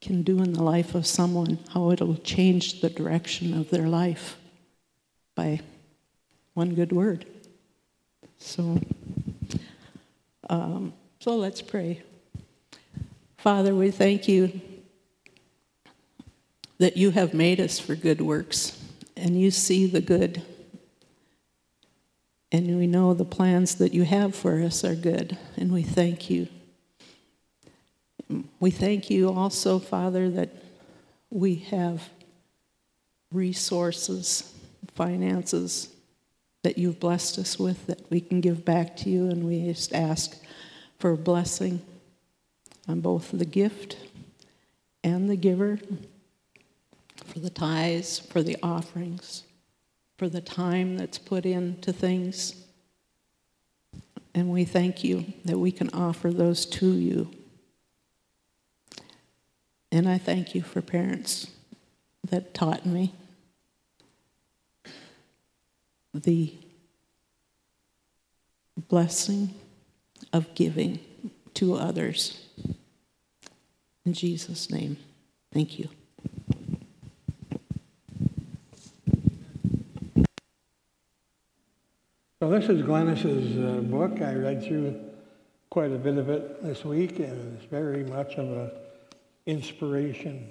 can 0.00 0.22
do 0.22 0.42
in 0.42 0.52
the 0.52 0.62
life 0.62 0.94
of 0.94 1.06
someone, 1.06 1.58
how 1.72 1.90
it'll 1.90 2.16
change 2.16 2.80
the 2.80 2.90
direction 2.90 3.58
of 3.58 3.70
their 3.70 3.88
life 3.88 4.36
by 5.34 5.60
one 6.54 6.74
good 6.74 6.92
word. 6.92 7.24
So, 8.38 8.80
um, 10.48 10.92
so 11.20 11.36
let's 11.36 11.62
pray. 11.62 12.02
Father, 13.36 13.74
we 13.74 13.90
thank 13.90 14.28
you 14.28 14.60
that 16.78 16.96
you 16.96 17.10
have 17.10 17.34
made 17.34 17.60
us 17.60 17.78
for 17.78 17.94
good 17.94 18.20
works 18.20 18.80
and 19.16 19.40
you 19.40 19.50
see 19.50 19.86
the 19.86 20.00
good. 20.00 20.42
And 22.50 22.78
we 22.78 22.86
know 22.86 23.14
the 23.14 23.24
plans 23.24 23.74
that 23.76 23.92
you 23.92 24.04
have 24.04 24.34
for 24.34 24.62
us 24.62 24.82
are 24.82 24.94
good, 24.94 25.36
and 25.56 25.70
we 25.70 25.82
thank 25.82 26.30
you. 26.30 26.48
We 28.60 28.70
thank 28.70 29.10
you 29.10 29.32
also, 29.32 29.78
Father, 29.78 30.28
that 30.30 30.50
we 31.30 31.56
have 31.70 32.08
resources, 33.32 34.52
finances 34.94 35.88
that 36.62 36.76
you've 36.76 37.00
blessed 37.00 37.38
us 37.38 37.58
with 37.58 37.86
that 37.86 38.10
we 38.10 38.20
can 38.20 38.40
give 38.40 38.64
back 38.64 38.96
to 38.98 39.10
you, 39.10 39.30
and 39.30 39.44
we 39.44 39.64
just 39.64 39.94
ask 39.94 40.42
for 40.98 41.12
a 41.12 41.16
blessing 41.16 41.80
on 42.86 43.00
both 43.00 43.30
the 43.32 43.44
gift 43.44 43.96
and 45.04 45.30
the 45.30 45.36
giver, 45.36 45.78
for 47.26 47.38
the 47.38 47.50
tithes, 47.50 48.18
for 48.18 48.42
the 48.42 48.56
offerings, 48.62 49.44
for 50.16 50.28
the 50.28 50.40
time 50.40 50.96
that's 50.96 51.18
put 51.18 51.46
into 51.46 51.92
things. 51.92 52.64
And 54.34 54.50
we 54.50 54.64
thank 54.64 55.04
you 55.04 55.26
that 55.44 55.58
we 55.58 55.70
can 55.70 55.90
offer 55.90 56.32
those 56.32 56.66
to 56.66 56.92
you. 56.92 57.30
And 59.90 60.08
I 60.08 60.18
thank 60.18 60.54
you 60.54 60.62
for 60.62 60.82
parents 60.82 61.48
that 62.28 62.52
taught 62.52 62.84
me 62.84 63.14
the 66.12 66.54
blessing 68.88 69.54
of 70.32 70.54
giving 70.54 71.00
to 71.54 71.74
others. 71.74 72.46
In 74.04 74.12
Jesus' 74.12 74.70
name, 74.70 74.96
thank 75.52 75.78
you. 75.78 75.88
So 82.40 82.50
this 82.50 82.68
is 82.68 82.82
Glennis's 82.82 83.58
uh, 83.58 83.80
book. 83.82 84.22
I 84.22 84.34
read 84.34 84.62
through 84.62 85.00
quite 85.70 85.92
a 85.92 85.98
bit 85.98 86.18
of 86.18 86.28
it 86.28 86.62
this 86.62 86.84
week, 86.84 87.18
and 87.18 87.56
it's 87.56 87.66
very 87.66 88.04
much 88.04 88.36
of 88.36 88.48
a 88.48 88.87
inspiration 89.48 90.46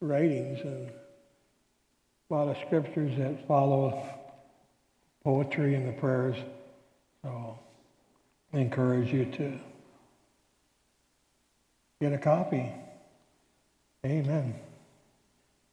writings 0.00 0.58
and 0.62 0.90
a 0.90 2.34
lot 2.34 2.48
of 2.48 2.56
scriptures 2.66 3.16
that 3.16 3.46
follow 3.46 4.08
poetry 5.22 5.76
and 5.76 5.88
the 5.88 5.92
prayers. 5.92 6.36
So 7.22 7.56
I 8.52 8.58
encourage 8.58 9.12
you 9.12 9.26
to 9.26 9.52
get 12.00 12.12
a 12.12 12.18
copy. 12.18 12.72
Amen. 14.04 14.56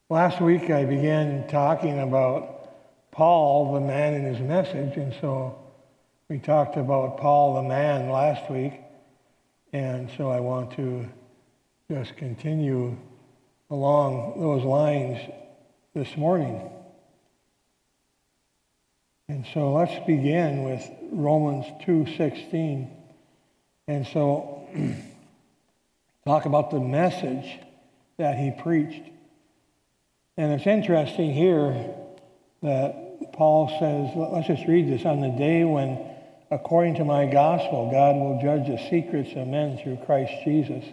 Last 0.08 0.40
week 0.40 0.70
I 0.70 0.84
began 0.84 1.48
talking 1.48 1.98
about 1.98 3.10
Paul, 3.10 3.74
the 3.74 3.80
man 3.80 4.14
and 4.14 4.36
his 4.36 4.40
message, 4.40 4.96
and 4.96 5.12
so 5.20 5.58
we 6.28 6.38
talked 6.38 6.76
about 6.76 7.18
Paul, 7.18 7.56
the 7.56 7.68
man, 7.68 8.08
last 8.08 8.48
week, 8.48 8.74
and 9.72 10.08
so 10.16 10.30
I 10.30 10.38
want 10.38 10.76
to 10.76 11.08
just 11.90 12.16
continue 12.16 12.96
along 13.68 14.40
those 14.40 14.64
lines 14.64 15.18
this 15.94 16.16
morning. 16.16 16.70
And 19.28 19.44
so 19.52 19.74
let's 19.74 19.94
begin 20.06 20.64
with 20.64 20.82
Romans 21.12 21.66
2:16. 21.84 22.90
And 23.86 24.06
so 24.06 24.66
talk 26.24 26.46
about 26.46 26.70
the 26.70 26.80
message 26.80 27.58
that 28.16 28.38
he 28.38 28.50
preached. 28.62 29.02
And 30.38 30.52
it's 30.52 30.66
interesting 30.66 31.34
here 31.34 31.94
that 32.62 33.32
Paul 33.34 33.68
says, 33.78 34.16
let's 34.16 34.46
just 34.46 34.66
read 34.66 34.88
this, 34.88 35.04
on 35.04 35.20
the 35.20 35.28
day 35.28 35.64
when, 35.64 35.98
according 36.50 36.94
to 36.94 37.04
my 37.04 37.26
gospel, 37.26 37.90
God 37.90 38.16
will 38.16 38.40
judge 38.40 38.68
the 38.68 38.78
secrets 38.88 39.32
of 39.36 39.46
men 39.46 39.78
through 39.78 39.98
Christ 40.06 40.32
Jesus. 40.44 40.84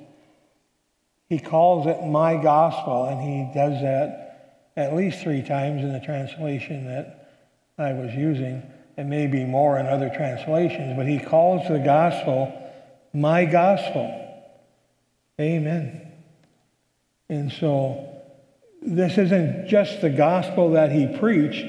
He 1.32 1.40
calls 1.40 1.88
it 1.88 2.06
my 2.06 2.36
gospel, 2.36 3.06
and 3.06 3.22
he 3.22 3.58
does 3.58 3.82
that 3.82 4.68
at 4.76 4.94
least 4.94 5.22
three 5.22 5.42
times 5.42 5.82
in 5.82 5.94
the 5.94 6.02
translation 6.02 6.88
that 6.88 7.38
I 7.78 7.94
was 7.94 8.14
using. 8.14 8.62
It 8.98 9.06
may 9.06 9.28
be 9.28 9.46
more 9.46 9.80
in 9.80 9.86
other 9.86 10.10
translations, 10.10 10.98
but 10.98 11.08
he 11.08 11.20
calls 11.20 11.66
the 11.70 11.80
gospel 11.80 12.52
my 13.14 13.46
gospel. 13.46 14.14
Amen. 15.40 16.12
And 17.30 17.50
so 17.50 18.10
this 18.82 19.18
isn't 19.18 19.70
just 19.70 20.02
the 20.02 20.10
gospel 20.10 20.72
that 20.72 20.92
he 20.92 21.18
preached. 21.18 21.64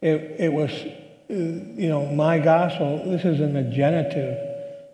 It, 0.00 0.36
it 0.38 0.52
was, 0.54 0.70
uh, 0.70 1.34
you 1.34 1.90
know, 1.90 2.06
my 2.06 2.38
gospel. 2.38 3.02
This 3.10 3.26
is 3.26 3.40
in 3.40 3.52
the 3.52 3.64
genitive 3.64 4.38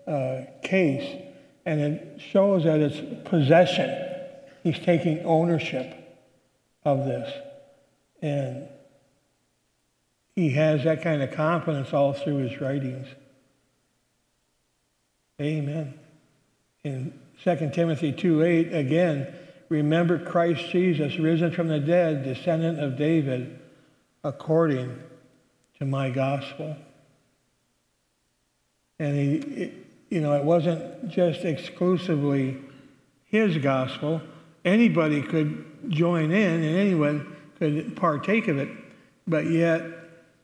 uh, 0.08 0.50
case, 0.66 1.22
and 1.64 1.80
it 1.80 2.20
shows 2.20 2.64
that 2.64 2.80
it's 2.80 3.28
possession. 3.28 3.94
He's 4.62 4.78
taking 4.78 5.24
ownership 5.24 5.94
of 6.84 7.04
this. 7.04 7.32
And 8.20 8.68
he 10.34 10.50
has 10.50 10.84
that 10.84 11.02
kind 11.02 11.22
of 11.22 11.32
confidence 11.32 11.92
all 11.92 12.12
through 12.12 12.38
his 12.38 12.60
writings. 12.60 13.08
Amen. 15.40 15.98
In 16.84 17.18
2 17.42 17.70
Timothy 17.72 18.12
2 18.12 18.42
8, 18.42 18.74
again, 18.74 19.34
Remember 19.72 20.18
Christ 20.18 20.68
Jesus, 20.68 21.18
risen 21.18 21.50
from 21.50 21.68
the 21.68 21.80
dead, 21.80 22.24
descendant 22.24 22.78
of 22.78 22.98
David, 22.98 23.58
according 24.22 24.98
to 25.78 25.86
my 25.86 26.10
gospel. 26.10 26.76
And 28.98 29.16
he, 29.16 29.72
you 30.12 30.20
know, 30.20 30.34
it 30.34 30.44
wasn't 30.44 31.08
just 31.08 31.42
exclusively 31.42 32.58
his 33.24 33.56
gospel. 33.56 34.20
Anybody 34.62 35.22
could 35.22 35.64
join 35.88 36.30
in 36.30 36.62
and 36.62 36.76
anyone 36.76 37.34
could 37.58 37.96
partake 37.96 38.46
of 38.46 38.58
it, 38.58 38.68
but 39.26 39.46
yet 39.46 39.82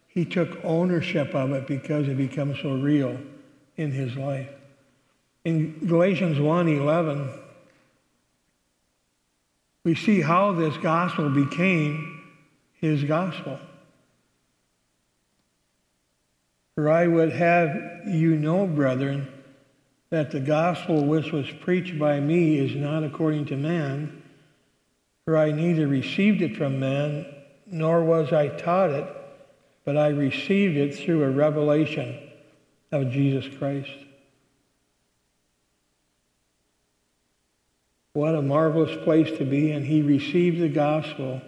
he 0.07 0.25
took 0.25 0.65
ownership 0.65 1.35
of 1.35 1.53
it 1.53 1.67
because 1.67 2.09
it 2.09 2.17
becomes 2.17 2.59
so 2.63 2.77
real 2.77 3.21
in 3.77 3.91
his 3.91 4.17
life. 4.17 4.49
In 5.45 5.87
Galatians 5.87 6.39
1:11, 6.39 7.29
we 9.85 9.95
see 9.95 10.23
how 10.23 10.53
this 10.53 10.79
gospel 10.79 11.29
became 11.29 12.23
his 12.73 13.05
gospel. 13.05 13.59
For 16.75 16.89
I 16.89 17.07
would 17.07 17.33
have 17.33 17.77
you 18.07 18.35
know, 18.35 18.67
brethren, 18.67 19.29
that 20.11 20.31
the 20.31 20.41
gospel 20.41 21.05
which 21.05 21.33
was 21.33 21.51
preached 21.61 21.99
by 21.99 22.19
me 22.21 22.59
is 22.59 22.75
not 22.75 23.05
according 23.05 23.47
to 23.47 23.57
man, 23.57 24.23
for 25.25 25.37
I 25.37 25.51
neither 25.51 25.87
received 25.87 26.41
it 26.41 26.57
from 26.57 26.81
man, 26.81 27.27
nor 27.67 28.03
was 28.03 28.33
I 28.33 28.49
taught 28.49 28.91
it, 28.91 29.07
but 29.85 29.97
I 29.97 30.09
received 30.09 30.77
it 30.77 30.97
through 30.97 31.25
a 31.25 31.31
revelation 31.31 32.19
of 32.91 33.11
Jesus 33.11 33.47
Christ. 33.59 33.91
What 38.15 38.35
a 38.35 38.43
marvelous 38.43 38.97
place 39.05 39.31
to 39.39 39.45
be. 39.45 39.71
And 39.71 39.87
he 39.87 40.03
received 40.03 40.61
the 40.61 40.69
gospel 40.69 41.41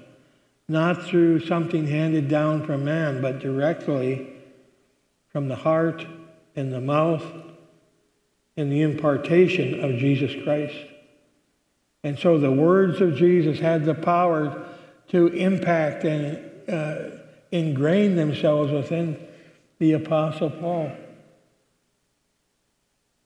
not 0.68 1.02
through 1.02 1.40
something 1.40 1.86
handed 1.86 2.28
down 2.28 2.64
from 2.64 2.84
man, 2.84 3.20
but 3.20 3.40
directly 3.40 4.28
from 5.32 5.48
the 5.48 5.56
heart 5.56 6.06
and 6.54 6.72
the 6.72 6.80
mouth 6.80 7.24
and 8.56 8.70
the 8.70 8.82
impartation 8.82 9.82
of 9.82 9.98
Jesus 9.98 10.32
Christ. 10.42 10.76
And 12.02 12.18
so 12.18 12.38
the 12.38 12.52
words 12.52 13.00
of 13.00 13.16
Jesus 13.16 13.58
had 13.58 13.84
the 13.84 13.94
power 13.94 14.66
to 15.08 15.26
impact 15.28 16.04
and 16.04 16.68
uh, 16.68 17.16
ingrain 17.52 18.16
themselves 18.16 18.72
within 18.72 19.16
the 19.78 19.92
Apostle 19.92 20.50
Paul. 20.50 20.92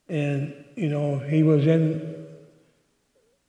And, 0.09 0.65
you 0.77 0.89
know, 0.89 1.19
he 1.19 1.43
was 1.43 1.67
in 1.67 2.15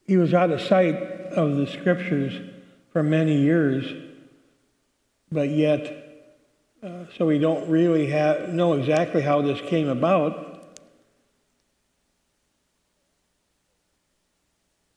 he 0.05 0.17
was 0.17 0.33
out 0.33 0.51
of 0.51 0.61
sight 0.61 0.95
of 0.95 1.55
the 1.55 1.65
scriptures 1.65 2.33
for 2.93 3.01
many 3.01 3.41
years, 3.41 3.91
but 5.31 5.49
yet, 5.49 6.37
uh, 6.83 7.05
so 7.17 7.25
we 7.25 7.39
don't 7.39 7.67
really 7.69 8.07
have, 8.07 8.49
know 8.49 8.73
exactly 8.73 9.21
how 9.21 9.41
this 9.41 9.59
came 9.61 9.89
about. 9.89 10.54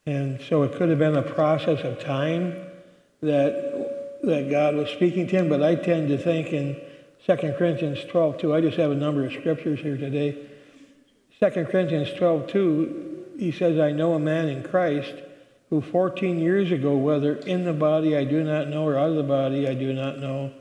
And 0.09 0.41
so 0.41 0.63
it 0.63 0.73
could 0.73 0.89
have 0.89 0.97
been 0.97 1.15
a 1.15 1.21
process 1.21 1.81
of 1.81 1.99
time 1.99 2.55
that, 3.21 4.19
that 4.23 4.49
God 4.49 4.73
was 4.73 4.89
speaking 4.89 5.27
to 5.27 5.35
him, 5.35 5.49
but 5.49 5.61
I 5.61 5.75
tend 5.75 6.07
to 6.07 6.17
think 6.17 6.47
in 6.47 6.81
2 7.27 7.35
Corinthians 7.59 8.03
12, 8.09 8.39
2, 8.39 8.55
I 8.55 8.61
just 8.61 8.77
have 8.77 8.89
a 8.89 8.95
number 8.95 9.23
of 9.23 9.33
scriptures 9.33 9.79
here 9.79 9.97
today. 9.97 10.35
2 11.39 11.65
Corinthians 11.65 12.11
12, 12.17 12.47
2, 12.47 13.25
he 13.37 13.51
says, 13.51 13.79
I 13.79 13.91
know 13.91 14.15
a 14.15 14.19
man 14.19 14.49
in 14.49 14.63
Christ 14.63 15.13
who 15.69 15.79
14 15.79 16.39
years 16.39 16.71
ago, 16.71 16.97
whether 16.97 17.35
in 17.35 17.63
the 17.63 17.73
body 17.73 18.17
I 18.17 18.23
do 18.23 18.43
not 18.43 18.67
know 18.67 18.87
or 18.87 18.97
out 18.97 19.09
of 19.09 19.15
the 19.15 19.21
body 19.21 19.67
I 19.67 19.75
do 19.75 19.93
not 19.93 20.17
know, 20.17 20.51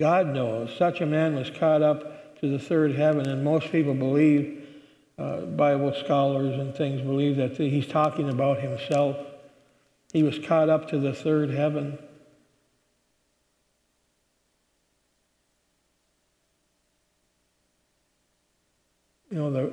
God 0.00 0.28
knows. 0.28 0.74
Such 0.74 1.02
a 1.02 1.06
man 1.06 1.34
was 1.34 1.50
caught 1.50 1.82
up 1.82 2.40
to 2.40 2.48
the 2.48 2.58
third 2.58 2.94
heaven, 2.94 3.28
and 3.28 3.44
most 3.44 3.70
people 3.70 3.92
believe, 3.92 4.65
uh, 5.18 5.40
Bible 5.40 5.94
scholars 5.94 6.58
and 6.58 6.74
things 6.74 7.00
believe 7.00 7.36
that 7.36 7.56
he's 7.56 7.86
talking 7.86 8.28
about 8.28 8.60
himself. 8.60 9.16
He 10.12 10.22
was 10.22 10.38
caught 10.38 10.68
up 10.68 10.88
to 10.90 10.98
the 10.98 11.12
third 11.12 11.50
heaven. 11.50 11.98
You 19.30 19.38
know, 19.38 19.50
the 19.50 19.72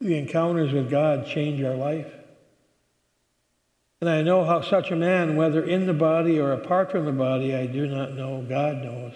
the 0.00 0.18
encounters 0.18 0.72
with 0.72 0.90
God 0.90 1.26
change 1.26 1.62
our 1.62 1.74
life. 1.74 2.12
And 4.00 4.10
I 4.10 4.22
know 4.22 4.44
how 4.44 4.60
such 4.60 4.90
a 4.90 4.96
man, 4.96 5.34
whether 5.34 5.64
in 5.64 5.86
the 5.86 5.94
body 5.94 6.38
or 6.38 6.52
apart 6.52 6.90
from 6.90 7.06
the 7.06 7.12
body, 7.12 7.54
I 7.54 7.66
do 7.66 7.86
not 7.86 8.12
know, 8.12 8.44
God 8.46 8.82
knows, 8.82 9.14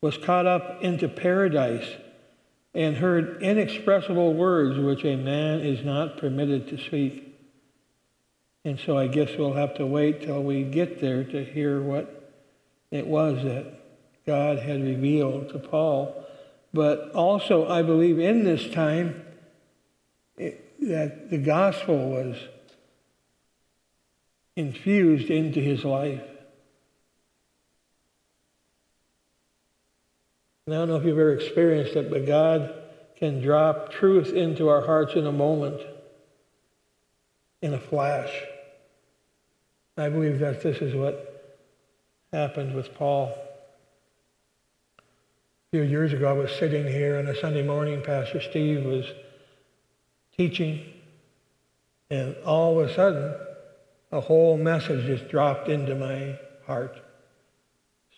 was 0.00 0.18
caught 0.18 0.46
up 0.46 0.82
into 0.82 1.06
paradise 1.08 1.86
and 2.76 2.94
heard 2.94 3.42
inexpressible 3.42 4.34
words 4.34 4.78
which 4.78 5.02
a 5.02 5.16
man 5.16 5.60
is 5.60 5.82
not 5.82 6.18
permitted 6.18 6.68
to 6.68 6.76
speak. 6.76 7.34
And 8.66 8.78
so 8.78 8.98
I 8.98 9.06
guess 9.06 9.30
we'll 9.38 9.54
have 9.54 9.76
to 9.76 9.86
wait 9.86 10.20
till 10.20 10.42
we 10.42 10.62
get 10.62 11.00
there 11.00 11.24
to 11.24 11.42
hear 11.42 11.80
what 11.80 12.34
it 12.90 13.06
was 13.06 13.42
that 13.44 13.80
God 14.26 14.58
had 14.58 14.82
revealed 14.82 15.48
to 15.50 15.58
Paul. 15.58 16.22
But 16.74 17.12
also, 17.12 17.66
I 17.66 17.80
believe 17.80 18.18
in 18.18 18.44
this 18.44 18.68
time, 18.68 19.24
that 20.36 21.30
the 21.30 21.38
gospel 21.38 22.10
was 22.10 22.36
infused 24.54 25.30
into 25.30 25.60
his 25.60 25.82
life. 25.82 26.22
And 30.66 30.74
I 30.74 30.78
don't 30.78 30.88
know 30.88 30.96
if 30.96 31.04
you've 31.04 31.16
ever 31.16 31.32
experienced 31.32 31.94
it, 31.94 32.10
but 32.10 32.26
God 32.26 32.74
can 33.18 33.40
drop 33.40 33.92
truth 33.92 34.32
into 34.32 34.68
our 34.68 34.84
hearts 34.84 35.14
in 35.14 35.24
a 35.24 35.32
moment, 35.32 35.80
in 37.62 37.72
a 37.72 37.78
flash. 37.78 38.32
I 39.96 40.08
believe 40.08 40.40
that 40.40 40.64
this 40.64 40.78
is 40.78 40.92
what 40.92 41.62
happened 42.32 42.74
with 42.74 42.92
Paul. 42.94 43.32
A 44.98 45.02
few 45.70 45.82
years 45.82 46.12
ago, 46.12 46.28
I 46.28 46.32
was 46.32 46.50
sitting 46.58 46.84
here 46.84 47.18
on 47.18 47.28
a 47.28 47.40
Sunday 47.40 47.62
morning. 47.62 48.02
Pastor 48.02 48.40
Steve 48.40 48.84
was 48.84 49.06
teaching, 50.36 50.84
and 52.10 52.34
all 52.44 52.80
of 52.80 52.90
a 52.90 52.94
sudden, 52.94 53.34
a 54.10 54.20
whole 54.20 54.58
message 54.58 55.06
just 55.06 55.28
dropped 55.28 55.68
into 55.68 55.94
my 55.94 56.36
heart. 56.66 57.05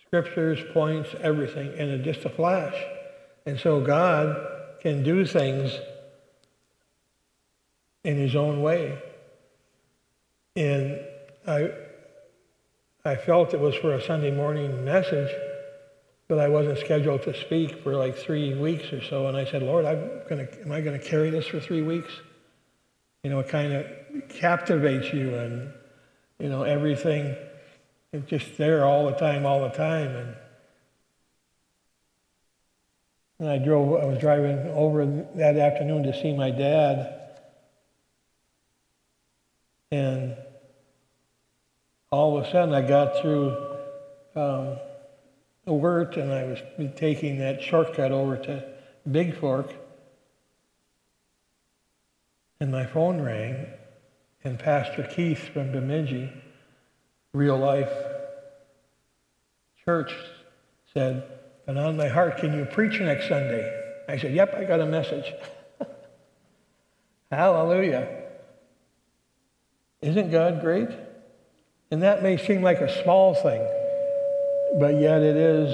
Scriptures, 0.09 0.59
points, 0.73 1.14
everything, 1.21 1.73
in 1.77 2.03
just 2.03 2.25
a 2.25 2.31
flash. 2.31 2.75
And 3.47 3.59
so 3.59 3.81
God 3.81 4.37
can 4.81 5.03
do 5.03 5.25
things 5.25 5.73
in 8.05 8.16
his 8.16 8.35
own 8.35 8.62
way. 8.62 8.99
And 10.57 11.01
I, 11.47 11.71
I 13.05 13.16
felt 13.16 13.55
it 13.55 13.61
was 13.61 13.75
for 13.75 13.94
a 13.94 14.03
Sunday 14.03 14.31
morning 14.31 14.85
message, 14.85 15.31
but 16.27 16.38
I 16.38 16.49
wasn't 16.49 16.79
scheduled 16.79 17.23
to 17.23 17.35
speak 17.35 17.83
for 17.83 17.94
like 17.94 18.16
three 18.16 18.55
weeks 18.55 18.92
or 18.92 19.03
so. 19.03 19.27
And 19.27 19.37
I 19.37 19.44
said, 19.44 19.62
Lord, 19.62 19.85
I'm 19.85 20.23
gonna, 20.29 20.49
am 20.64 20.73
I 20.73 20.81
going 20.81 20.99
to 20.99 21.07
carry 21.07 21.31
this 21.31 21.47
for 21.47 21.61
three 21.61 21.83
weeks? 21.83 22.12
You 23.23 23.31
know, 23.31 23.40
it 23.40 23.49
kind 23.49 23.73
of 23.73 23.87
captivates 24.29 25.12
you 25.12 25.35
and, 25.35 25.73
you 26.38 26.49
know, 26.49 26.62
everything. 26.62 27.37
It's 28.12 28.29
just 28.29 28.57
there 28.57 28.85
all 28.85 29.07
the 29.07 29.16
time, 29.16 29.44
all 29.44 29.61
the 29.61 29.68
time. 29.68 30.16
And, 30.16 30.35
and 33.38 33.49
I 33.49 33.59
drove, 33.59 34.03
I 34.03 34.07
was 34.07 34.18
driving 34.18 34.59
over 34.68 35.05
that 35.35 35.57
afternoon 35.57 36.05
to 36.05 36.18
see 36.18 36.35
my 36.35 36.51
dad. 36.51 37.14
And 39.90 40.37
all 42.11 42.38
of 42.38 42.47
a 42.47 42.51
sudden 42.51 42.75
I 42.75 42.87
got 42.87 43.21
through 43.21 43.57
um, 44.35 44.79
Wirt 45.66 46.16
and 46.16 46.33
I 46.33 46.44
was 46.44 46.61
taking 46.97 47.38
that 47.38 47.62
shortcut 47.62 48.11
over 48.11 48.37
to 48.38 48.64
Bigfork. 49.07 49.75
And 52.61 52.73
my 52.73 52.87
phone 52.87 53.21
rang, 53.21 53.66
and 54.42 54.59
Pastor 54.59 55.05
Keith 55.05 55.38
from 55.38 55.71
Bemidji, 55.71 56.33
real 57.33 57.57
life 57.57 57.91
church, 59.88 60.12
said, 60.93 61.25
And 61.67 61.79
on 61.79 61.97
my 61.97 62.09
heart, 62.09 62.37
can 62.37 62.53
you 62.53 62.67
preach 62.67 63.01
next 63.01 63.27
Sunday? 63.27 63.64
I 64.07 64.19
said, 64.19 64.35
Yep, 64.35 64.55
I 64.55 64.64
got 64.64 64.81
a 64.81 64.87
message. 64.87 65.33
Hallelujah. 67.31 68.07
Isn't 70.03 70.31
God 70.31 70.61
great? 70.61 70.91
And 71.91 72.03
that 72.03 72.23
may 72.23 72.37
seem 72.37 72.61
like 72.61 72.83
a 72.83 73.03
small 73.03 73.35
thing, 73.35 73.67
but 74.79 75.01
yet 75.01 75.23
it 75.23 75.37
is 75.37 75.73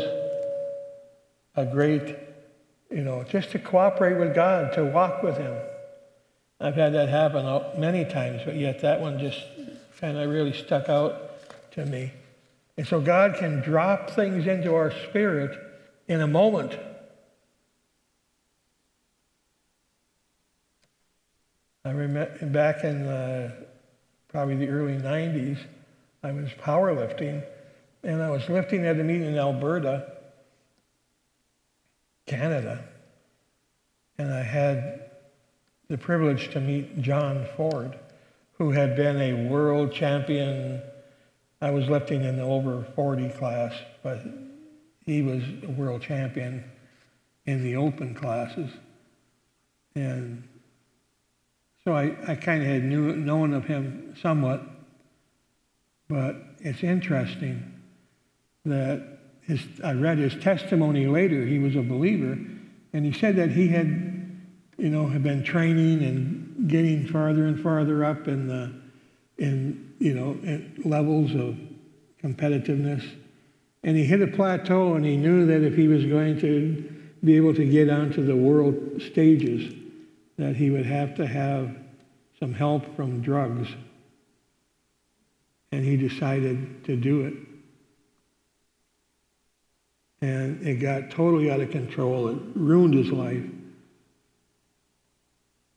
a 1.57 1.67
great, 1.67 2.17
you 2.93 3.03
know, 3.03 3.25
just 3.25 3.51
to 3.51 3.59
cooperate 3.59 4.17
with 4.17 4.33
God, 4.33 4.75
to 4.75 4.85
walk 4.85 5.25
with 5.25 5.38
Him. 5.38 5.57
I've 6.61 6.77
had 6.77 6.95
that 6.95 7.09
happen 7.09 7.81
many 7.81 8.05
times, 8.05 8.43
but 8.45 8.55
yet 8.55 8.81
that 8.83 9.01
one 9.01 9.19
just 9.19 9.43
kind 10.01 10.17
of 10.17 10.31
really 10.31 10.53
stuck 10.53 10.88
out 10.88 11.24
to 11.75 11.85
me. 11.87 12.13
And 12.77 12.87
so 12.87 13.01
God 13.01 13.37
can 13.37 13.61
drop 13.61 14.11
things 14.11 14.47
into 14.47 14.75
our 14.75 14.91
spirit 15.09 15.57
in 16.09 16.21
a 16.21 16.27
moment. 16.27 16.79
I 21.85 21.91
remember 21.91 22.47
back 22.47 22.83
in 22.83 23.07
uh, 23.07 23.53
probably 24.29 24.57
the 24.57 24.69
early 24.69 24.97
90s, 24.97 25.59
I 26.23 26.33
was 26.33 26.49
powerlifting, 26.63 27.45
and 28.03 28.23
I 28.23 28.31
was 28.31 28.49
lifting 28.49 28.87
at 28.87 28.99
a 28.99 29.05
meeting 29.05 29.29
in 29.29 29.39
Alberta, 29.39 30.13
Canada, 32.27 32.83
and 34.17 34.33
I 34.33 34.43
had 34.43 35.11
the 35.89 35.99
privilege 35.99 36.51
to 36.53 36.61
meet 36.61 37.03
John 37.03 37.47
Ford, 37.57 37.99
who 38.55 38.71
had 38.71 38.97
been 38.97 39.21
a 39.21 39.49
world 39.49 39.93
champion. 39.93 40.81
I 41.64 41.70
was 41.70 41.88
lifting 41.88 42.22
in 42.22 42.37
the 42.37 42.42
over 42.42 42.87
40 42.94 43.31
class, 43.31 43.72
but 44.03 44.20
he 45.07 45.22
was 45.22 45.42
a 45.62 45.70
world 45.70 46.03
champion 46.03 46.62
in 47.46 47.64
the 47.64 47.77
open 47.77 48.14
classes. 48.14 48.70
And 49.94 50.46
so 51.83 51.94
I, 51.94 52.14
I 52.29 52.35
kind 52.35 52.61
of 52.61 52.68
had 52.68 52.85
knew, 52.85 53.16
known 53.16 53.55
of 53.55 53.64
him 53.64 54.14
somewhat, 54.20 54.61
but 56.07 56.37
it's 56.59 56.83
interesting 56.83 57.81
that 58.66 59.20
his, 59.40 59.62
I 59.83 59.94
read 59.94 60.18
his 60.18 60.35
testimony 60.35 61.07
later. 61.07 61.46
He 61.46 61.59
was 61.59 61.77
a 61.77 61.83
believer, 61.83 62.38
and 62.92 63.07
he 63.07 63.12
said 63.12 63.37
that 63.37 63.53
he 63.53 63.68
had, 63.68 63.87
you 64.77 64.90
know, 64.90 65.07
had 65.07 65.22
been 65.22 65.42
training 65.42 66.03
and 66.03 66.68
getting 66.68 67.07
farther 67.07 67.46
and 67.46 67.59
farther 67.59 68.05
up 68.05 68.29
in 68.29 68.48
the, 68.48 68.84
in 69.38 69.94
you 69.99 70.14
know, 70.14 70.38
at 70.47 70.87
levels 70.87 71.35
of 71.35 71.57
competitiveness, 72.23 73.05
and 73.83 73.97
he 73.97 74.05
hit 74.05 74.23
a 74.23 74.27
plateau, 74.27 74.94
and 74.94 75.05
he 75.05 75.16
knew 75.16 75.47
that 75.47 75.62
if 75.62 75.75
he 75.75 75.88
was 75.88 76.05
going 76.07 76.40
to 76.40 76.90
be 77.23 77.37
able 77.37 77.55
to 77.55 77.64
get 77.64 77.88
onto 77.88 78.25
the 78.25 78.37
world 78.37 79.01
stages, 79.01 79.75
that 80.38 80.57
he 80.57 80.70
would 80.70 80.87
have 80.87 81.14
to 81.16 81.27
have 81.27 81.77
some 82.40 82.53
help 82.53 82.97
from 82.97 83.20
drugs. 83.20 83.68
And 85.70 85.85
he 85.85 85.97
decided 85.97 86.85
to 86.85 86.97
do 86.97 87.27
it. 87.27 87.35
And 90.20 90.66
it 90.66 90.77
got 90.77 91.11
totally 91.11 91.51
out 91.51 91.61
of 91.61 91.70
control. 91.70 92.29
It 92.29 92.38
ruined 92.55 92.94
his 92.94 93.11
life. 93.11 93.44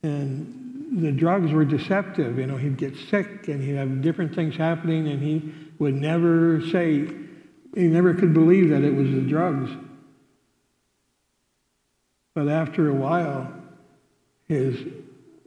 And 0.04 0.57
the 0.98 1.12
drugs 1.12 1.52
were 1.52 1.64
deceptive. 1.64 2.40
You 2.40 2.48
know, 2.48 2.58
he'd 2.58 2.78
get 2.78 2.96
sick 3.10 3.48
and 3.48 3.64
he'd 3.64 3.76
have 3.76 4.02
different 4.02 4.34
things 4.34 4.56
happening, 4.56 5.08
and 5.08 5.22
he 5.22 5.54
would 5.78 5.94
never 5.94 6.62
say, 6.70 7.08
he 7.76 7.88
never 7.88 8.16
could 8.16 8.34
believe 8.34 8.70
that 8.70 8.84
it 8.84 8.94
was 8.94 9.12
the 9.12 9.22
drugs. 9.22 9.72
But 12.34 12.48
after 12.50 12.90
a 12.90 12.94
while, 12.94 13.52
his 14.48 14.86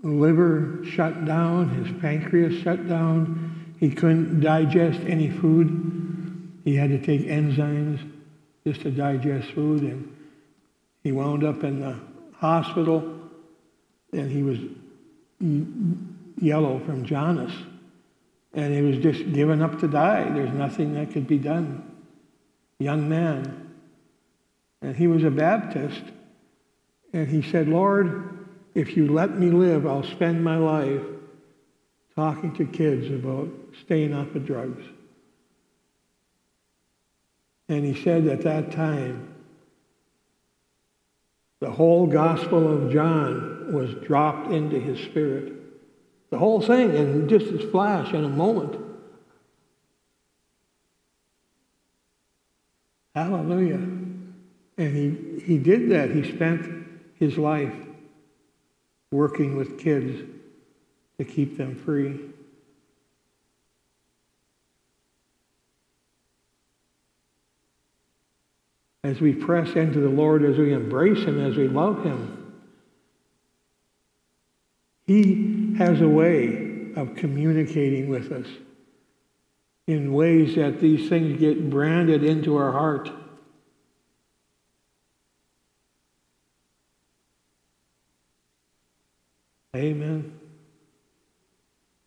liver 0.02 0.84
shut 0.84 1.24
down, 1.24 1.68
his 1.70 2.00
pancreas 2.00 2.62
shut 2.62 2.88
down. 2.88 3.74
He 3.78 3.90
couldn't 3.90 4.40
digest 4.40 5.00
any 5.06 5.30
food. 5.30 6.60
He 6.64 6.76
had 6.76 6.90
to 6.90 6.98
take 6.98 7.22
enzymes 7.22 8.08
just 8.66 8.82
to 8.82 8.90
digest 8.90 9.50
food. 9.52 9.82
And 9.82 10.16
he 11.02 11.12
wound 11.12 11.44
up 11.44 11.64
in 11.64 11.80
the 11.80 11.98
hospital 12.36 13.20
and 14.12 14.30
he 14.30 14.42
was 14.42 14.58
yellow 15.40 16.80
from 16.80 17.04
jaundice. 17.04 17.54
And 18.52 18.74
he 18.74 18.82
was 18.82 18.98
just 18.98 19.32
given 19.32 19.62
up 19.62 19.78
to 19.80 19.88
die. 19.88 20.28
There's 20.30 20.52
nothing 20.52 20.94
that 20.94 21.12
could 21.12 21.26
be 21.26 21.38
done. 21.38 21.96
Young 22.78 23.08
man. 23.08 23.70
And 24.82 24.96
he 24.96 25.06
was 25.06 25.22
a 25.24 25.30
Baptist. 25.30 26.02
And 27.12 27.28
he 27.28 27.42
said, 27.42 27.68
Lord, 27.68 28.46
if 28.74 28.96
you 28.96 29.12
let 29.12 29.38
me 29.38 29.50
live, 29.50 29.86
I'll 29.86 30.02
spend 30.02 30.42
my 30.42 30.56
life 30.56 31.02
talking 32.16 32.54
to 32.56 32.64
kids 32.66 33.08
about 33.08 33.48
staying 33.84 34.14
off 34.14 34.34
of 34.34 34.44
drugs. 34.44 34.84
And 37.68 37.84
he 37.84 38.02
said 38.02 38.26
at 38.26 38.42
that 38.42 38.72
time, 38.72 39.32
the 41.60 41.70
whole 41.70 42.06
Gospel 42.06 42.72
of 42.72 42.92
John 42.92 43.49
was 43.72 43.94
dropped 44.06 44.52
into 44.52 44.78
his 44.78 44.98
spirit. 44.98 45.52
The 46.30 46.38
whole 46.38 46.60
thing 46.60 46.94
in 46.94 47.28
just 47.28 47.46
a 47.46 47.70
flash, 47.70 48.12
in 48.12 48.24
a 48.24 48.28
moment. 48.28 48.76
Hallelujah. 53.14 53.74
And 53.74 54.16
he, 54.78 55.42
he 55.44 55.58
did 55.58 55.90
that. 55.90 56.10
He 56.10 56.32
spent 56.34 56.86
his 57.16 57.36
life 57.36 57.74
working 59.10 59.56
with 59.56 59.78
kids 59.78 60.22
to 61.18 61.24
keep 61.24 61.58
them 61.58 61.74
free. 61.74 62.18
As 69.02 69.20
we 69.20 69.32
press 69.32 69.74
into 69.74 70.00
the 70.00 70.08
Lord, 70.08 70.44
as 70.44 70.56
we 70.56 70.72
embrace 70.72 71.24
Him, 71.24 71.40
as 71.40 71.56
we 71.56 71.68
love 71.68 72.04
Him, 72.04 72.39
He 75.10 75.74
has 75.76 76.00
a 76.00 76.08
way 76.08 76.92
of 76.94 77.16
communicating 77.16 78.10
with 78.10 78.30
us 78.30 78.46
in 79.88 80.12
ways 80.12 80.54
that 80.54 80.78
these 80.78 81.08
things 81.08 81.40
get 81.40 81.68
branded 81.68 82.22
into 82.22 82.56
our 82.56 82.70
heart. 82.70 83.10
Amen. 89.74 90.38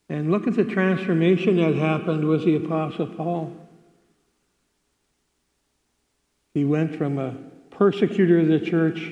And 0.08 0.32
look 0.32 0.48
at 0.48 0.56
the 0.56 0.64
transformation 0.64 1.58
that 1.58 1.76
happened 1.76 2.26
with 2.26 2.46
the 2.46 2.56
Apostle 2.56 3.08
Paul. 3.08 3.54
He 6.54 6.64
went 6.64 6.96
from 6.96 7.20
a 7.20 7.36
persecutor 7.70 8.40
of 8.40 8.48
the 8.48 8.62
church 8.62 9.12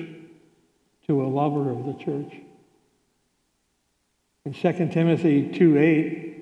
to 1.06 1.22
a 1.22 1.26
lover 1.26 1.70
of 1.70 1.84
the 1.84 2.02
church. 2.02 2.32
In 4.44 4.52
2 4.52 4.88
Timothy 4.88 5.52
2 5.52 5.78
8, 5.78 6.32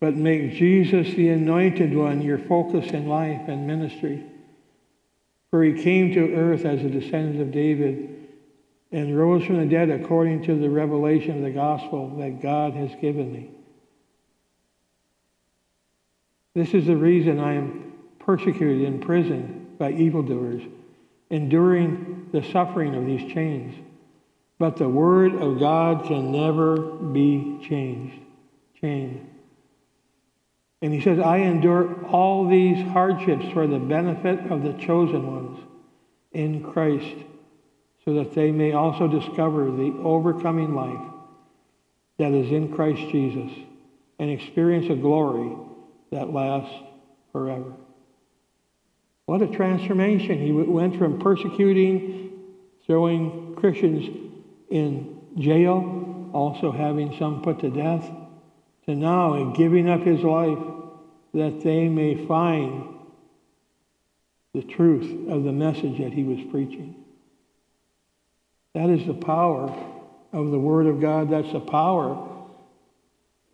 but 0.00 0.16
make 0.16 0.52
Jesus 0.52 1.14
the 1.14 1.28
anointed 1.30 1.94
one 1.94 2.22
your 2.22 2.38
focus 2.38 2.90
in 2.90 3.08
life 3.08 3.48
and 3.48 3.66
ministry. 3.66 4.24
For 5.50 5.62
he 5.62 5.82
came 5.82 6.12
to 6.14 6.34
earth 6.34 6.64
as 6.64 6.82
a 6.82 6.88
descendant 6.88 7.40
of 7.40 7.52
David 7.52 8.28
and 8.92 9.16
rose 9.16 9.44
from 9.44 9.58
the 9.58 9.66
dead 9.66 9.90
according 9.90 10.44
to 10.44 10.58
the 10.58 10.70
revelation 10.70 11.38
of 11.38 11.42
the 11.42 11.50
gospel 11.50 12.16
that 12.18 12.40
God 12.42 12.74
has 12.74 12.90
given 13.00 13.32
me. 13.32 13.50
This 16.54 16.74
is 16.74 16.86
the 16.86 16.96
reason 16.96 17.40
I 17.40 17.54
am 17.54 17.92
persecuted 18.20 18.82
in 18.82 19.00
prison 19.00 19.74
by 19.78 19.92
evildoers, 19.92 20.62
enduring 21.30 22.28
the 22.32 22.42
suffering 22.42 22.94
of 22.94 23.04
these 23.04 23.32
chains. 23.32 23.74
But 24.58 24.76
the 24.76 24.88
word 24.88 25.34
of 25.34 25.58
God 25.58 26.06
can 26.06 26.30
never 26.30 26.76
be 26.76 27.58
changed. 27.68 28.18
Chained. 28.80 29.30
And 30.80 30.92
he 30.92 31.00
says, 31.00 31.18
I 31.18 31.38
endure 31.38 32.04
all 32.06 32.46
these 32.46 32.86
hardships 32.88 33.46
for 33.52 33.66
the 33.66 33.78
benefit 33.78 34.50
of 34.50 34.62
the 34.62 34.74
chosen 34.74 35.26
ones 35.26 35.58
in 36.32 36.62
Christ, 36.62 37.24
so 38.04 38.14
that 38.14 38.34
they 38.34 38.52
may 38.52 38.72
also 38.72 39.08
discover 39.08 39.70
the 39.70 39.94
overcoming 40.02 40.74
life 40.74 41.10
that 42.18 42.32
is 42.32 42.50
in 42.52 42.72
Christ 42.74 43.00
Jesus 43.10 43.50
and 44.18 44.30
experience 44.30 44.86
a 44.90 44.94
glory 44.94 45.56
that 46.12 46.32
lasts 46.32 46.74
forever. 47.32 47.72
What 49.26 49.40
a 49.40 49.48
transformation. 49.48 50.38
He 50.38 50.52
went 50.52 50.98
from 50.98 51.18
persecuting, 51.18 52.32
throwing 52.86 53.54
Christians 53.56 54.32
in 54.70 55.20
jail, 55.38 56.30
also 56.32 56.72
having 56.72 57.16
some 57.18 57.42
put 57.42 57.60
to 57.60 57.70
death, 57.70 58.10
to 58.86 58.94
now 58.94 59.34
in 59.34 59.52
giving 59.52 59.88
up 59.88 60.02
his 60.02 60.20
life 60.20 60.58
that 61.32 61.60
they 61.62 61.88
may 61.88 62.26
find 62.26 62.88
the 64.52 64.62
truth 64.62 65.28
of 65.28 65.44
the 65.44 65.52
message 65.52 65.98
that 65.98 66.12
he 66.12 66.22
was 66.22 66.38
preaching. 66.50 66.94
That 68.74 68.90
is 68.90 69.06
the 69.06 69.14
power 69.14 69.72
of 70.32 70.50
the 70.50 70.58
Word 70.58 70.86
of 70.86 71.00
God. 71.00 71.30
That's 71.30 71.52
the 71.52 71.60
power. 71.60 72.28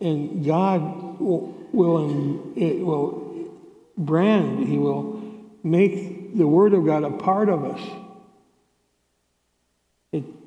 And 0.00 0.44
God 0.44 1.20
will, 1.20 1.54
will, 1.72 2.52
it 2.56 2.80
will 2.80 3.50
brand, 3.98 4.66
He 4.66 4.78
will 4.78 5.22
make 5.62 6.36
the 6.36 6.46
Word 6.46 6.72
of 6.72 6.86
God 6.86 7.04
a 7.04 7.10
part 7.10 7.50
of 7.50 7.64
us. 7.64 7.80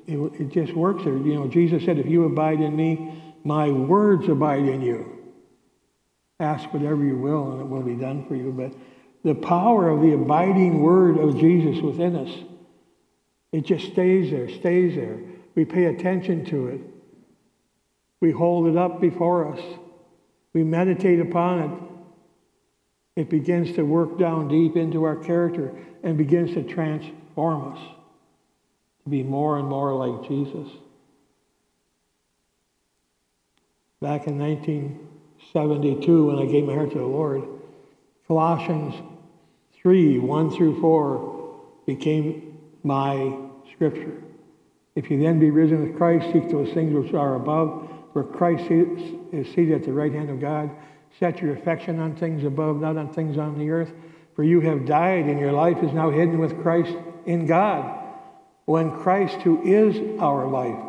It, 0.06 0.18
it, 0.40 0.48
just 0.50 0.74
works 0.74 1.04
there. 1.04 1.16
You 1.16 1.34
know, 1.34 1.48
Jesus 1.48 1.84
said, 1.84 1.98
if 1.98 2.06
you 2.06 2.24
abide 2.24 2.60
in 2.60 2.76
me, 2.76 3.22
my 3.44 3.70
words 3.70 4.28
abide 4.28 4.66
in 4.66 4.82
you. 4.82 5.18
Ask 6.40 6.72
whatever 6.72 7.02
you 7.04 7.16
will, 7.16 7.52
and 7.52 7.60
it 7.60 7.64
will 7.64 7.82
be 7.82 7.94
done 7.94 8.26
for 8.26 8.34
you. 8.34 8.52
But 8.52 8.74
the 9.22 9.34
power 9.34 9.88
of 9.88 10.02
the 10.02 10.12
abiding 10.12 10.82
word 10.82 11.18
of 11.18 11.38
Jesus 11.38 11.80
within 11.82 12.16
us, 12.16 12.30
it 13.52 13.64
just 13.64 13.92
stays 13.92 14.30
there, 14.30 14.48
stays 14.48 14.96
there. 14.96 15.18
We 15.54 15.64
pay 15.64 15.86
attention 15.86 16.44
to 16.46 16.68
it. 16.68 16.80
We 18.20 18.30
hold 18.30 18.66
it 18.66 18.76
up 18.76 19.00
before 19.00 19.54
us. 19.54 19.60
We 20.52 20.64
meditate 20.64 21.20
upon 21.20 21.60
it. 21.60 23.20
It 23.20 23.30
begins 23.30 23.74
to 23.76 23.82
work 23.82 24.18
down 24.18 24.48
deep 24.48 24.76
into 24.76 25.04
our 25.04 25.16
character 25.16 25.72
and 26.02 26.18
begins 26.18 26.52
to 26.54 26.62
transform 26.62 27.74
us 27.74 27.78
be 29.08 29.22
more 29.22 29.58
and 29.58 29.68
more 29.68 29.94
like 29.94 30.28
Jesus. 30.28 30.68
Back 34.00 34.26
in 34.26 34.38
1972, 34.38 36.26
when 36.26 36.38
I 36.38 36.46
gave 36.50 36.64
my 36.64 36.74
heart 36.74 36.92
to 36.92 36.98
the 36.98 37.04
Lord. 37.04 37.42
Colossians 38.26 38.94
3 39.82 40.18
1 40.18 40.50
through 40.50 40.80
4 40.80 41.60
became 41.86 42.58
my 42.82 43.36
scripture. 43.72 44.22
If 44.94 45.10
you 45.10 45.20
then 45.20 45.38
be 45.38 45.50
risen 45.50 45.86
with 45.86 45.96
Christ, 45.96 46.32
seek 46.32 46.50
those 46.50 46.72
things 46.72 46.94
which 46.94 47.12
are 47.14 47.34
above, 47.34 47.90
where 48.12 48.24
Christ 48.24 48.70
is 48.70 49.46
seated 49.48 49.72
at 49.72 49.84
the 49.84 49.92
right 49.92 50.12
hand 50.12 50.30
of 50.30 50.40
God. 50.40 50.70
Set 51.18 51.40
your 51.40 51.54
affection 51.54 52.00
on 52.00 52.16
things 52.16 52.44
above, 52.44 52.80
not 52.80 52.96
on 52.96 53.12
things 53.12 53.38
on 53.38 53.58
the 53.58 53.70
earth. 53.70 53.92
For 54.34 54.44
you 54.44 54.60
have 54.60 54.86
died, 54.86 55.26
and 55.26 55.38
your 55.38 55.52
life 55.52 55.82
is 55.82 55.92
now 55.92 56.10
hidden 56.10 56.38
with 56.38 56.60
Christ 56.62 56.96
in 57.26 57.46
God. 57.46 58.03
When 58.66 58.90
Christ, 58.90 59.36
who 59.42 59.62
is 59.62 60.20
our 60.20 60.46
life, 60.46 60.82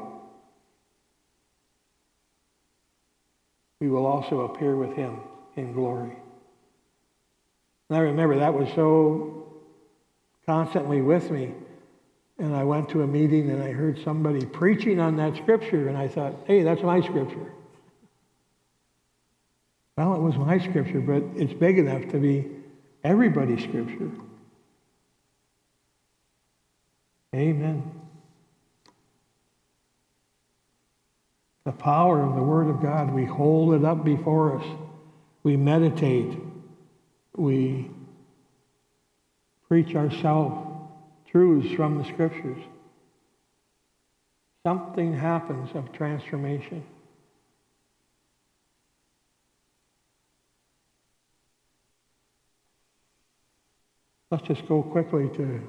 we 3.80 3.90
will 3.90 4.06
also 4.06 4.42
appear 4.42 4.76
with 4.76 4.96
him 4.96 5.20
in 5.56 5.74
glory. 5.74 6.16
And 7.90 7.98
I 7.98 8.02
remember 8.02 8.40
that 8.40 8.54
was 8.54 8.70
so 8.76 9.46
constantly 10.46 11.02
with 11.02 11.30
me. 11.30 11.54
And 12.38 12.56
I 12.56 12.64
went 12.64 12.90
to 12.90 13.02
a 13.02 13.08
meeting 13.08 13.50
and 13.50 13.64
I 13.64 13.72
heard 13.72 14.00
somebody 14.04 14.46
preaching 14.46 15.00
on 15.00 15.16
that 15.18 15.38
scripture, 15.38 15.88
and 15.88 15.98
I 15.98 16.08
thought, 16.08 16.34
hey, 16.46 16.64
that's 16.64 16.82
my 16.82 17.00
scripture. 17.02 17.52
Well, 19.98 20.16
it 20.16 20.20
was 20.20 20.36
my 20.36 20.60
scripture, 20.60 21.00
but 21.00 21.24
it's 21.36 21.54
big 21.54 21.78
enough 21.80 22.10
to 22.12 22.18
be 22.18 22.46
everybody's 23.04 23.64
scripture. 23.64 24.12
Amen. 27.34 27.96
the 31.66 31.72
power 31.72 32.22
of 32.22 32.36
the 32.36 32.44
Word 32.44 32.68
of 32.68 32.82
God. 32.82 33.12
We 33.12 33.26
hold 33.26 33.74
it 33.74 33.84
up 33.84 34.06
before 34.06 34.60
us. 34.60 34.66
We 35.44 35.58
meditate. 35.58 36.38
We 37.36 37.90
preach 39.68 39.96
ourselves 39.96 40.90
truths 41.32 41.74
from 41.76 41.98
the 41.98 42.06
Scriptures. 42.06 42.62
Something 44.64 45.14
happens 45.14 45.70
of 45.76 45.92
transformation. 45.92 46.84
Let's 54.32 54.48
just 54.48 54.68
go 54.68 54.82
quickly 54.84 55.30
to 55.38 55.62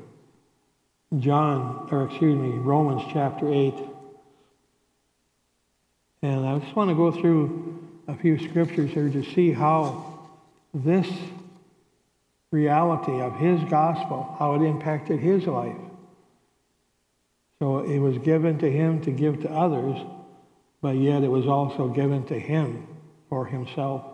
John, 1.18 1.88
or 1.90 2.05
excuse 2.05 2.37
me, 2.37 2.59
Romans 2.59 3.02
chapter 3.12 3.52
8. 3.52 3.74
And 6.22 6.46
I 6.46 6.59
just 6.59 6.74
want 6.74 6.90
to 6.90 6.96
go 6.96 7.12
through 7.12 7.88
a 8.09 8.16
few 8.16 8.38
scriptures 8.38 8.90
here 8.90 9.09
to 9.09 9.22
see 9.22 9.52
how 9.52 10.18
this 10.74 11.09
reality 12.50 13.20
of 13.20 13.35
his 13.37 13.62
gospel, 13.64 14.35
how 14.38 14.55
it 14.55 14.62
impacted 14.62 15.20
his 15.20 15.46
life. 15.46 15.76
So 17.59 17.81
it 17.81 17.98
was 17.98 18.18
given 18.18 18.59
to 18.59 18.70
him 18.70 19.00
to 19.02 19.11
give 19.11 19.42
to 19.42 19.50
others, 19.50 19.98
but 20.83 20.96
yet 20.96 21.22
it 21.22 21.31
was 21.31 21.46
also 21.46 21.88
given 21.88 22.24
to 22.26 22.38
him 22.38 22.87
for 23.29 23.46
himself. 23.46 24.05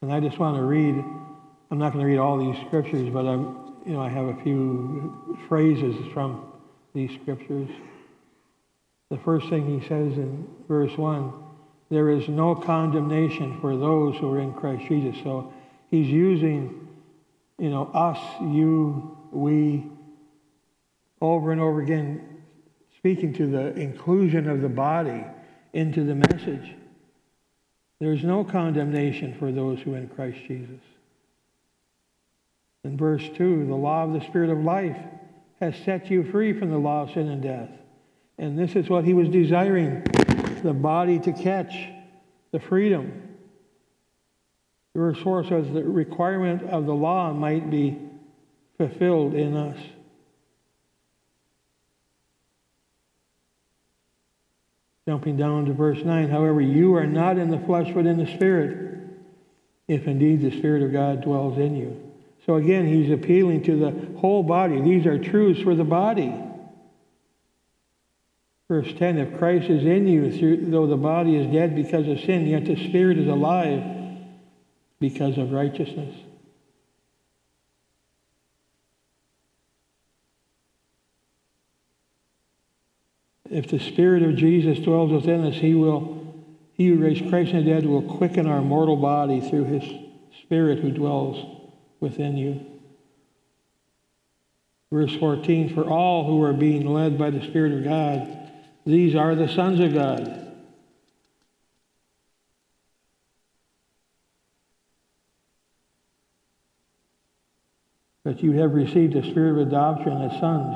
And 0.00 0.12
I 0.12 0.20
just 0.20 0.38
want 0.38 0.56
to 0.56 0.62
read, 0.62 0.94
I'm 1.70 1.78
not 1.78 1.92
going 1.92 2.04
to 2.04 2.10
read 2.10 2.18
all 2.18 2.38
these 2.38 2.66
scriptures, 2.66 3.08
but 3.10 3.26
I'm, 3.26 3.67
you 3.88 3.94
know, 3.94 4.02
I 4.02 4.10
have 4.10 4.26
a 4.26 4.36
few 4.42 5.38
phrases 5.48 5.96
from 6.12 6.52
these 6.94 7.10
scriptures. 7.22 7.70
The 9.08 9.16
first 9.24 9.48
thing 9.48 9.80
he 9.80 9.88
says 9.88 10.18
in 10.18 10.46
verse 10.68 10.96
1 10.96 11.32
there 11.90 12.10
is 12.10 12.28
no 12.28 12.54
condemnation 12.54 13.58
for 13.62 13.74
those 13.78 14.14
who 14.18 14.30
are 14.30 14.40
in 14.40 14.52
Christ 14.52 14.86
Jesus. 14.88 15.18
So 15.22 15.54
he's 15.90 16.06
using, 16.06 16.86
you 17.58 17.70
know, 17.70 17.90
us, 17.94 18.18
you, 18.42 19.16
we, 19.32 19.86
over 21.22 21.50
and 21.50 21.58
over 21.58 21.80
again, 21.80 22.42
speaking 22.98 23.32
to 23.32 23.46
the 23.46 23.74
inclusion 23.74 24.50
of 24.50 24.60
the 24.60 24.68
body 24.68 25.24
into 25.72 26.04
the 26.04 26.14
message. 26.14 26.74
There's 28.00 28.22
no 28.22 28.44
condemnation 28.44 29.34
for 29.38 29.50
those 29.50 29.80
who 29.80 29.94
are 29.94 29.96
in 29.98 30.08
Christ 30.08 30.36
Jesus. 30.46 30.82
In 32.88 32.96
verse 32.96 33.28
2, 33.34 33.66
the 33.66 33.74
law 33.74 34.04
of 34.04 34.14
the 34.14 34.22
Spirit 34.22 34.48
of 34.48 34.64
life 34.64 34.96
has 35.60 35.76
set 35.84 36.10
you 36.10 36.24
free 36.24 36.58
from 36.58 36.70
the 36.70 36.78
law 36.78 37.02
of 37.02 37.10
sin 37.10 37.28
and 37.28 37.42
death. 37.42 37.68
And 38.38 38.58
this 38.58 38.74
is 38.76 38.88
what 38.88 39.04
he 39.04 39.12
was 39.12 39.28
desiring 39.28 40.04
the 40.62 40.72
body 40.72 41.18
to 41.18 41.32
catch, 41.34 41.74
the 42.50 42.58
freedom. 42.58 43.28
Verse 44.96 45.18
4 45.18 45.44
says 45.44 45.66
the 45.70 45.84
requirement 45.84 46.62
of 46.62 46.86
the 46.86 46.94
law 46.94 47.30
might 47.34 47.70
be 47.70 47.98
fulfilled 48.78 49.34
in 49.34 49.54
us. 49.54 49.78
Jumping 55.06 55.36
down 55.36 55.66
to 55.66 55.74
verse 55.74 56.02
9, 56.02 56.30
however, 56.30 56.62
you 56.62 56.94
are 56.94 57.06
not 57.06 57.36
in 57.36 57.50
the 57.50 57.60
flesh 57.60 57.90
but 57.94 58.06
in 58.06 58.16
the 58.16 58.32
Spirit, 58.34 58.98
if 59.88 60.06
indeed 60.06 60.40
the 60.40 60.56
Spirit 60.56 60.82
of 60.82 60.90
God 60.90 61.20
dwells 61.20 61.58
in 61.58 61.76
you. 61.76 62.07
So 62.48 62.54
again, 62.54 62.86
he's 62.86 63.10
appealing 63.10 63.64
to 63.64 63.76
the 63.76 64.18
whole 64.20 64.42
body. 64.42 64.80
These 64.80 65.04
are 65.04 65.18
truths 65.18 65.60
for 65.60 65.74
the 65.74 65.84
body. 65.84 66.34
Verse 68.68 68.90
10 68.98 69.18
If 69.18 69.38
Christ 69.38 69.68
is 69.68 69.84
in 69.84 70.08
you, 70.08 70.70
though 70.70 70.86
the 70.86 70.96
body 70.96 71.36
is 71.36 71.52
dead 71.52 71.76
because 71.76 72.08
of 72.08 72.18
sin, 72.20 72.46
yet 72.46 72.64
the 72.64 72.88
spirit 72.88 73.18
is 73.18 73.28
alive 73.28 73.82
because 74.98 75.36
of 75.36 75.52
righteousness. 75.52 76.16
If 83.50 83.68
the 83.68 83.78
Spirit 83.78 84.22
of 84.22 84.36
Jesus 84.36 84.78
dwells 84.78 85.10
within 85.10 85.44
us, 85.44 85.54
He 85.54 85.74
will, 85.74 86.34
He 86.72 86.88
who 86.88 86.96
raised 86.96 87.28
Christ 87.28 87.50
from 87.50 87.64
the 87.64 87.70
dead 87.70 87.84
will 87.84 88.16
quicken 88.16 88.46
our 88.46 88.62
mortal 88.62 88.96
body 88.96 89.40
through 89.40 89.64
His 89.64 89.84
Spirit 90.42 90.78
who 90.78 90.90
dwells 90.90 91.57
within 92.00 92.36
you. 92.36 92.64
Verse 94.90 95.14
14 95.16 95.74
For 95.74 95.84
all 95.84 96.26
who 96.26 96.42
are 96.42 96.52
being 96.52 96.86
led 96.86 97.18
by 97.18 97.30
the 97.30 97.42
Spirit 97.42 97.72
of 97.72 97.84
God, 97.84 98.50
these 98.86 99.14
are 99.14 99.34
the 99.34 99.48
sons 99.48 99.80
of 99.80 99.92
God. 99.92 100.46
But 108.24 108.42
you 108.42 108.52
have 108.52 108.74
received 108.74 109.14
the 109.14 109.22
spirit 109.22 109.52
of 109.52 109.68
adoption 109.68 110.20
as 110.20 110.38
sons, 110.38 110.74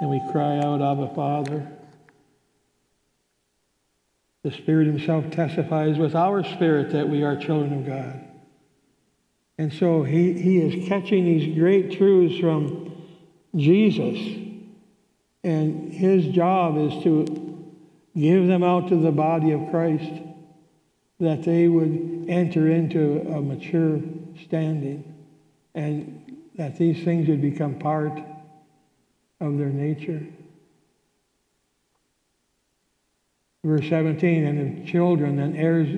and 0.00 0.08
we 0.08 0.20
cry 0.30 0.58
out, 0.58 0.80
Abba, 0.80 1.12
Father. 1.14 1.68
The 4.44 4.52
Spirit 4.52 4.86
Himself 4.86 5.30
testifies 5.30 5.98
with 5.98 6.14
our 6.14 6.44
spirit 6.44 6.92
that 6.92 7.08
we 7.08 7.24
are 7.24 7.34
children 7.34 7.80
of 7.80 7.86
God. 7.86 8.33
And 9.58 9.72
so 9.72 10.02
he, 10.02 10.32
he 10.32 10.58
is 10.58 10.88
catching 10.88 11.24
these 11.24 11.56
great 11.56 11.92
truths 11.92 12.40
from 12.40 12.92
Jesus. 13.54 14.18
And 15.44 15.92
his 15.92 16.26
job 16.34 16.76
is 16.78 17.02
to 17.04 17.72
give 18.16 18.46
them 18.46 18.62
out 18.62 18.88
to 18.88 18.96
the 18.96 19.12
body 19.12 19.52
of 19.52 19.70
Christ 19.70 20.10
that 21.20 21.44
they 21.44 21.68
would 21.68 22.26
enter 22.28 22.68
into 22.68 23.20
a 23.20 23.40
mature 23.40 24.00
standing 24.44 25.14
and 25.74 26.20
that 26.56 26.76
these 26.78 27.04
things 27.04 27.28
would 27.28 27.42
become 27.42 27.78
part 27.78 28.18
of 29.40 29.58
their 29.58 29.70
nature. 29.70 30.24
Verse 33.64 33.88
17, 33.88 34.44
and 34.44 34.86
the 34.86 34.90
children 34.90 35.38
and 35.38 35.56
heirs, 35.56 35.88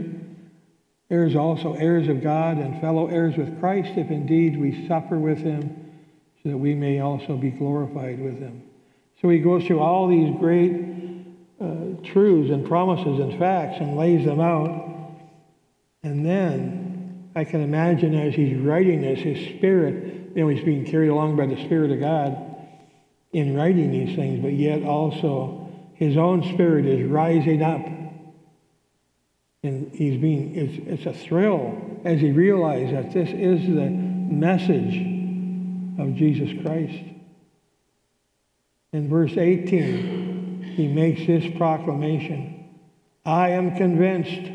heirs 1.11 1.37
also, 1.37 1.75
heirs 1.75 2.09
of 2.09 2.23
God 2.23 2.59
and 2.59 2.81
fellow 2.81 3.07
heirs 3.09 3.37
with 3.37 3.61
Christ, 3.61 3.93
if 3.97 4.11
indeed 4.11 4.59
we 4.59 4.87
suffer 4.89 5.19
with 5.19 5.39
him, 5.39 5.93
so 6.43 6.51
that 6.51 6.59
we 6.59 6.75
may 6.75 7.01
also 7.01 7.37
be 7.37 7.51
glorified 7.51 8.21
with 8.21 8.39
him. 8.39 8.63
So 9.21 9.29
he 9.29 9.39
goes 9.39 9.65
through 9.67 9.81
all 9.81 10.09
these 10.09 10.37
great 10.39 10.73
uh, 11.61 12.03
truths 12.05 12.51
and 12.51 12.67
promises 12.67 13.19
and 13.19 13.39
facts 13.39 13.79
and 13.81 13.97
lays 13.97 14.25
them 14.25 14.41
out. 14.41 15.11
And 16.03 16.25
then 16.25 17.31
I 17.35 17.45
can 17.45 17.63
imagine 17.63 18.15
as 18.15 18.35
he's 18.35 18.57
writing 18.59 19.01
this, 19.01 19.19
his 19.19 19.57
spirit, 19.57 20.33
you 20.35 20.43
know, 20.43 20.49
he's 20.49 20.65
being 20.65 20.85
carried 20.85 21.09
along 21.09 21.37
by 21.37 21.47
the 21.47 21.57
Spirit 21.65 21.91
of 21.91 22.01
God 22.01 22.37
in 23.33 23.57
writing 23.57 23.91
these 23.91 24.17
things, 24.17 24.41
but 24.41 24.53
yet 24.53 24.83
also 24.83 25.71
his 25.95 26.17
own 26.17 26.43
spirit 26.55 26.87
is 26.87 27.09
rising 27.09 27.63
up. 27.63 27.85
And 29.67 29.93
he's 29.93 30.21
being, 30.21 30.55
it's, 30.55 31.03
it's 31.03 31.07
a 31.07 31.27
thrill 31.27 32.01
as 32.05 32.21
he 32.21 32.31
realizes 32.31 32.93
that 32.93 33.13
this 33.13 33.31
is 33.31 33.67
the 33.67 33.91
message 33.91 34.95
of 35.99 36.15
Jesus 36.15 36.51
Christ. 36.63 37.03
In 38.93 39.09
verse 39.09 39.37
18, 39.37 40.75
he 40.77 40.87
makes 40.87 41.27
this 41.27 41.45
proclamation 41.57 42.53
I 43.25 43.51
am 43.51 43.77
convinced 43.77 44.53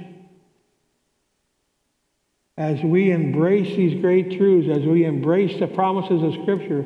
as 2.55 2.81
we 2.81 3.11
embrace 3.11 3.75
these 3.75 3.99
great 3.99 4.37
truths, 4.37 4.69
as 4.69 4.85
we 4.85 5.03
embrace 5.03 5.59
the 5.59 5.67
promises 5.67 6.23
of 6.23 6.41
Scripture, 6.41 6.85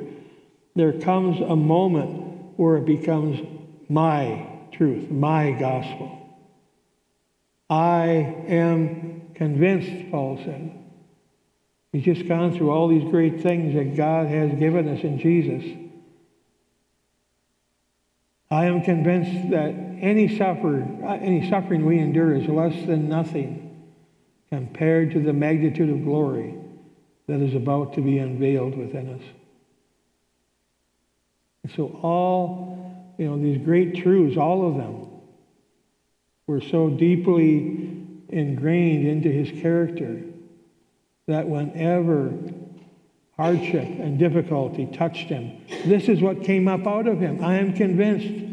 there 0.76 0.94
comes 0.94 1.40
a 1.42 1.56
moment 1.56 2.58
where 2.58 2.78
it 2.78 2.86
becomes 2.86 3.40
my 3.88 4.48
truth, 4.72 5.12
my 5.12 5.52
gospel. 5.52 6.25
I 7.70 8.08
am 8.48 9.32
convinced, 9.34 10.12
Paul 10.12 10.38
said. 10.44 10.72
He's 11.92 12.04
just 12.04 12.28
gone 12.28 12.56
through 12.56 12.72
all 12.72 12.88
these 12.88 13.10
great 13.10 13.42
things 13.42 13.74
that 13.76 13.96
God 13.96 14.28
has 14.28 14.58
given 14.60 14.88
us 14.90 15.04
in 15.04 15.18
Jesus. 15.18 15.64
I 18.52 18.66
am 18.66 18.82
convinced 18.82 19.50
that 19.52 19.70
any 20.02 20.38
suffer, 20.38 20.82
any 21.06 21.50
suffering 21.50 21.86
we 21.86 22.00
endure 22.00 22.36
is 22.36 22.48
less 22.48 22.76
than 22.86 23.10
nothing 23.10 23.88
compared 24.50 25.12
to 25.12 25.20
the 25.20 25.34
magnitude 25.34 25.90
of 25.90 26.04
glory 26.04 26.56
that 27.28 27.42
is 27.42 27.56
about 27.56 27.94
to 27.94 28.02
be 28.02 28.20
unveiled 28.20 28.78
within 28.78 29.16
us. 29.16 29.24
And 31.64 31.72
so 31.76 32.00
all 32.04 33.14
you 33.18 33.28
know, 33.28 33.42
these 33.42 33.58
great 33.64 33.96
truths, 33.96 34.38
all 34.38 34.68
of 34.70 34.76
them, 34.76 35.08
were 36.48 36.62
so 36.62 36.90
deeply 36.90 38.06
ingrained 38.30 39.08
into 39.08 39.30
his 39.30 39.50
character 39.62 40.22
that 41.28 41.48
whenever 41.48 42.34
hardship 43.36 43.84
and 43.84 44.20
difficulty 44.20 44.86
touched 44.86 45.28
him, 45.28 45.60
this 45.86 46.08
is 46.08 46.22
what 46.22 46.44
came 46.44 46.68
up 46.68 46.86
out 46.86 47.08
of 47.08 47.20
him. 47.20 47.44
I 47.44 47.56
am 47.56 47.74
convinced 47.74 48.44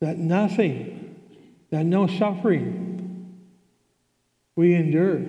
that 0.00 0.16
nothing, 0.16 1.16
that 1.70 1.84
no 1.84 2.06
suffering 2.06 3.34
we 4.54 4.74
endure. 4.74 5.22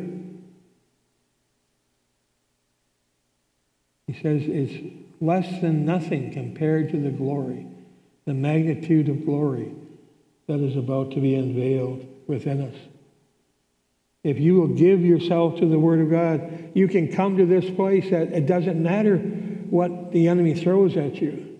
He 4.06 4.14
says 4.14 4.44
it's 4.46 4.96
less 5.20 5.60
than 5.60 5.86
nothing 5.86 6.32
compared 6.32 6.92
to 6.92 6.98
the 6.98 7.10
glory, 7.10 7.66
the 8.26 8.34
magnitude 8.36 9.10
of 9.10 9.26
glory 9.26 9.74
that 10.48 10.60
is 10.60 10.76
about 10.76 11.12
to 11.12 11.20
be 11.20 11.36
unveiled 11.36 12.06
within 12.28 12.62
us. 12.62 12.76
If 14.24 14.40
you 14.40 14.56
will 14.56 14.68
give 14.68 15.02
yourself 15.02 15.60
to 15.60 15.66
the 15.68 15.80
Word 15.80 16.00
of 16.00 16.10
God, 16.10 16.72
you 16.74 16.88
can 16.88 17.12
come 17.12 17.38
to 17.38 17.46
this 17.46 17.70
place 17.76 18.10
that 18.10 18.34
it 18.34 18.46
doesn't 18.46 18.82
matter 18.82 19.18
what 19.18 20.12
the 20.12 20.28
enemy 20.28 20.56
throws 20.56 20.98
at 20.98 21.22
you. 21.22 21.58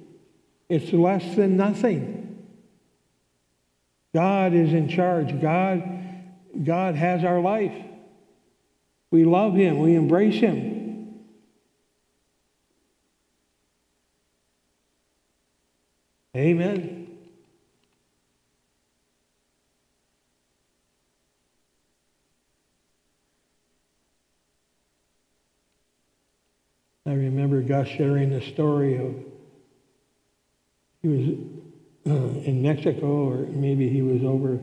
It's 0.70 0.92
less 0.92 1.36
than 1.36 1.56
nothing. 1.56 2.46
God 4.14 4.54
is 4.54 4.74
in 4.74 4.90
charge. 4.90 5.40
God, 5.42 5.84
God 6.64 6.96
has 6.96 7.24
our 7.24 7.40
life. 7.40 7.76
We 9.12 9.24
love 9.24 9.54
Him. 9.54 9.80
We 9.80 9.96
embrace 9.96 10.36
Him. 10.36 11.24
Amen. 16.36 16.98
I 27.08 27.12
remember 27.58 27.84
Gus 27.84 27.88
sharing 27.88 28.30
the 28.30 28.42
story 28.42 28.98
of 28.98 29.16
he 31.02 31.08
was 31.08 31.38
uh, 32.08 32.40
in 32.42 32.62
Mexico 32.62 33.30
or 33.30 33.38
maybe 33.48 33.88
he 33.90 34.02
was 34.02 34.24
over 34.24 34.60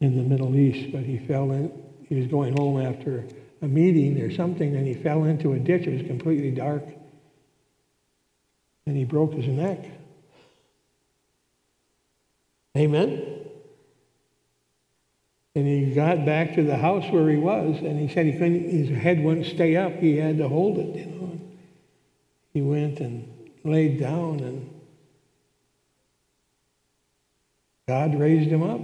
in 0.00 0.16
the 0.16 0.22
Middle 0.22 0.54
East, 0.56 0.92
but 0.92 1.02
he 1.02 1.18
fell 1.18 1.50
in. 1.52 1.72
He 2.08 2.14
was 2.14 2.26
going 2.26 2.56
home 2.56 2.80
after 2.80 3.26
a 3.62 3.66
meeting 3.66 4.20
or 4.20 4.30
something, 4.30 4.76
and 4.76 4.86
he 4.86 4.94
fell 4.94 5.24
into 5.24 5.54
a 5.54 5.58
ditch. 5.58 5.86
It 5.86 5.98
was 5.98 6.06
completely 6.06 6.52
dark, 6.52 6.84
and 8.86 8.96
he 8.96 9.04
broke 9.04 9.32
his 9.32 9.48
neck. 9.48 9.84
Amen? 12.76 13.40
And 15.56 15.66
he 15.66 15.92
got 15.92 16.24
back 16.24 16.54
to 16.54 16.62
the 16.62 16.76
house 16.76 17.10
where 17.10 17.28
he 17.28 17.36
was, 17.36 17.78
and 17.78 17.98
he 17.98 18.06
said 18.14 18.26
he 18.26 18.32
couldn't, 18.32 18.70
his 18.70 18.96
head 18.96 19.24
wouldn't 19.24 19.46
stay 19.46 19.74
up. 19.74 19.94
He 19.94 20.16
had 20.16 20.38
to 20.38 20.48
hold 20.48 20.78
it, 20.78 20.94
you 20.94 21.06
know. 21.06 21.17
He 22.58 22.62
went 22.62 22.98
and 22.98 23.32
laid 23.62 24.00
down, 24.00 24.40
and 24.40 24.68
God 27.86 28.18
raised 28.18 28.50
him 28.50 28.64
up. 28.64 28.80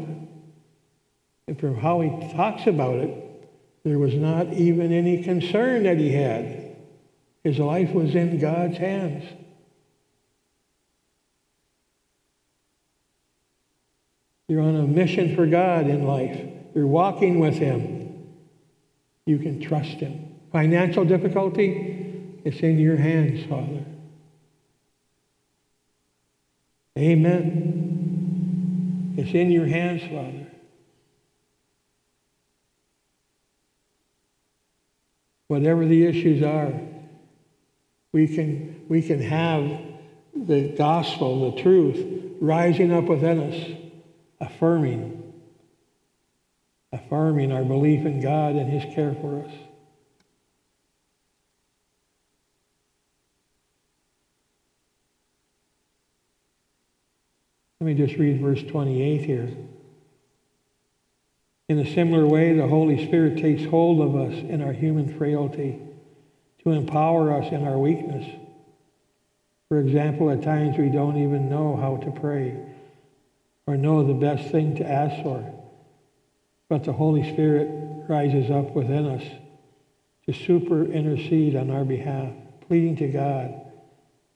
And 1.48 1.58
from 1.58 1.76
how 1.76 2.00
he 2.00 2.32
talks 2.34 2.68
about 2.68 2.98
it, 2.98 3.50
there 3.82 3.98
was 3.98 4.14
not 4.14 4.52
even 4.52 4.92
any 4.92 5.24
concern 5.24 5.82
that 5.82 5.98
he 5.98 6.12
had. 6.12 6.76
His 7.42 7.58
life 7.58 7.90
was 7.90 8.14
in 8.14 8.38
God's 8.38 8.78
hands. 8.78 9.24
You're 14.46 14.62
on 14.62 14.76
a 14.76 14.86
mission 14.86 15.34
for 15.34 15.46
God 15.46 15.88
in 15.88 16.06
life. 16.06 16.40
You're 16.76 16.86
walking 16.86 17.40
with 17.40 17.54
Him. 17.54 18.28
You 19.26 19.38
can 19.40 19.60
trust 19.60 19.98
Him. 19.98 20.32
Financial 20.52 21.04
difficulty, 21.04 21.93
it's 22.44 22.60
in 22.60 22.78
your 22.78 22.96
hands, 22.96 23.44
Father. 23.46 23.84
Amen. 26.96 27.94
It's 29.16 29.32
in 29.34 29.50
your 29.50 29.66
hands, 29.66 30.02
Father. 30.02 30.46
Whatever 35.48 35.86
the 35.86 36.04
issues 36.04 36.42
are, 36.42 36.72
we 38.12 38.28
can, 38.28 38.84
we 38.88 39.02
can 39.02 39.20
have 39.20 39.80
the 40.34 40.68
gospel, 40.76 41.50
the 41.50 41.62
truth, 41.62 42.36
rising 42.40 42.92
up 42.92 43.04
within 43.04 43.40
us, 43.40 43.70
affirming, 44.40 45.32
affirming 46.92 47.52
our 47.52 47.64
belief 47.64 48.04
in 48.04 48.20
God 48.20 48.54
and 48.56 48.70
His 48.70 48.94
care 48.94 49.14
for 49.14 49.44
us. 49.44 49.52
Let 57.84 57.98
me 57.98 58.06
just 58.06 58.18
read 58.18 58.40
verse 58.40 58.62
28 58.62 59.20
here. 59.26 59.50
In 61.68 61.78
a 61.78 61.94
similar 61.94 62.26
way, 62.26 62.56
the 62.56 62.66
Holy 62.66 63.06
Spirit 63.06 63.36
takes 63.36 63.62
hold 63.66 64.00
of 64.00 64.16
us 64.16 64.32
in 64.32 64.62
our 64.62 64.72
human 64.72 65.18
frailty 65.18 65.78
to 66.62 66.70
empower 66.70 67.30
us 67.30 67.52
in 67.52 67.62
our 67.62 67.76
weakness. 67.76 68.26
For 69.68 69.80
example, 69.80 70.30
at 70.30 70.42
times 70.42 70.78
we 70.78 70.88
don't 70.88 71.22
even 71.22 71.50
know 71.50 71.76
how 71.76 71.98
to 71.98 72.10
pray 72.18 72.56
or 73.66 73.76
know 73.76 74.02
the 74.02 74.14
best 74.14 74.50
thing 74.50 74.76
to 74.76 74.90
ask 74.90 75.22
for. 75.22 75.44
But 76.70 76.84
the 76.84 76.94
Holy 76.94 77.30
Spirit 77.34 78.08
rises 78.08 78.50
up 78.50 78.70
within 78.70 79.04
us 79.04 79.24
to 80.24 80.32
super 80.32 80.86
intercede 80.86 81.54
on 81.54 81.70
our 81.70 81.84
behalf, 81.84 82.32
pleading 82.66 82.96
to 82.96 83.08
God 83.08 83.60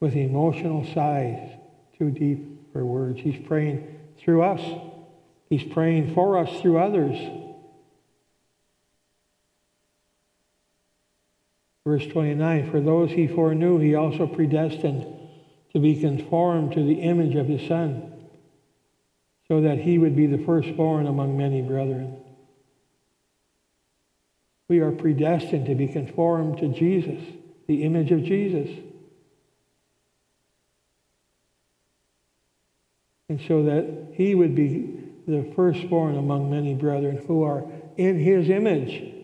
with 0.00 0.16
emotional 0.16 0.84
sighs 0.92 1.56
too 1.96 2.10
deep 2.10 2.57
for 2.78 2.84
words. 2.84 3.18
He's 3.20 3.44
praying 3.48 3.98
through 4.18 4.42
us. 4.42 4.60
He's 5.50 5.64
praying 5.64 6.14
for 6.14 6.38
us 6.38 6.60
through 6.60 6.78
others. 6.78 7.18
Verse 11.84 12.06
29 12.06 12.70
For 12.70 12.80
those 12.80 13.10
he 13.10 13.26
foreknew, 13.26 13.78
he 13.78 13.96
also 13.96 14.28
predestined 14.28 15.06
to 15.72 15.80
be 15.80 16.00
conformed 16.00 16.72
to 16.74 16.84
the 16.84 17.00
image 17.00 17.34
of 17.34 17.48
his 17.48 17.66
Son, 17.66 18.12
so 19.48 19.62
that 19.62 19.78
he 19.78 19.98
would 19.98 20.14
be 20.14 20.26
the 20.26 20.44
firstborn 20.44 21.08
among 21.08 21.36
many 21.36 21.62
brethren. 21.62 22.16
We 24.68 24.78
are 24.80 24.92
predestined 24.92 25.66
to 25.66 25.74
be 25.74 25.88
conformed 25.88 26.58
to 26.58 26.68
Jesus, 26.68 27.24
the 27.66 27.82
image 27.82 28.12
of 28.12 28.22
Jesus. 28.22 28.87
And 33.28 33.40
so 33.46 33.62
that 33.64 34.12
he 34.14 34.34
would 34.34 34.54
be 34.54 34.98
the 35.26 35.52
firstborn 35.54 36.16
among 36.16 36.50
many 36.50 36.74
brethren 36.74 37.22
who 37.26 37.42
are 37.42 37.64
in 37.96 38.18
his 38.18 38.48
image. 38.48 39.14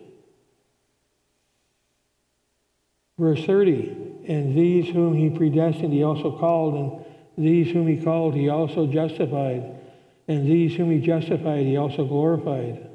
Verse 3.17 3.43
30 3.45 4.23
And 4.27 4.55
these 4.55 4.87
whom 4.93 5.15
he 5.15 5.29
predestined, 5.29 5.93
he 5.93 6.03
also 6.03 6.37
called, 6.37 6.75
and 6.75 7.45
these 7.45 7.71
whom 7.71 7.87
he 7.87 7.97
called, 7.97 8.35
he 8.35 8.49
also 8.49 8.85
justified, 8.85 9.79
and 10.27 10.47
these 10.47 10.75
whom 10.75 10.91
he 10.91 10.99
justified, 10.99 11.65
he 11.65 11.77
also 11.77 12.05
glorified. 12.05 12.89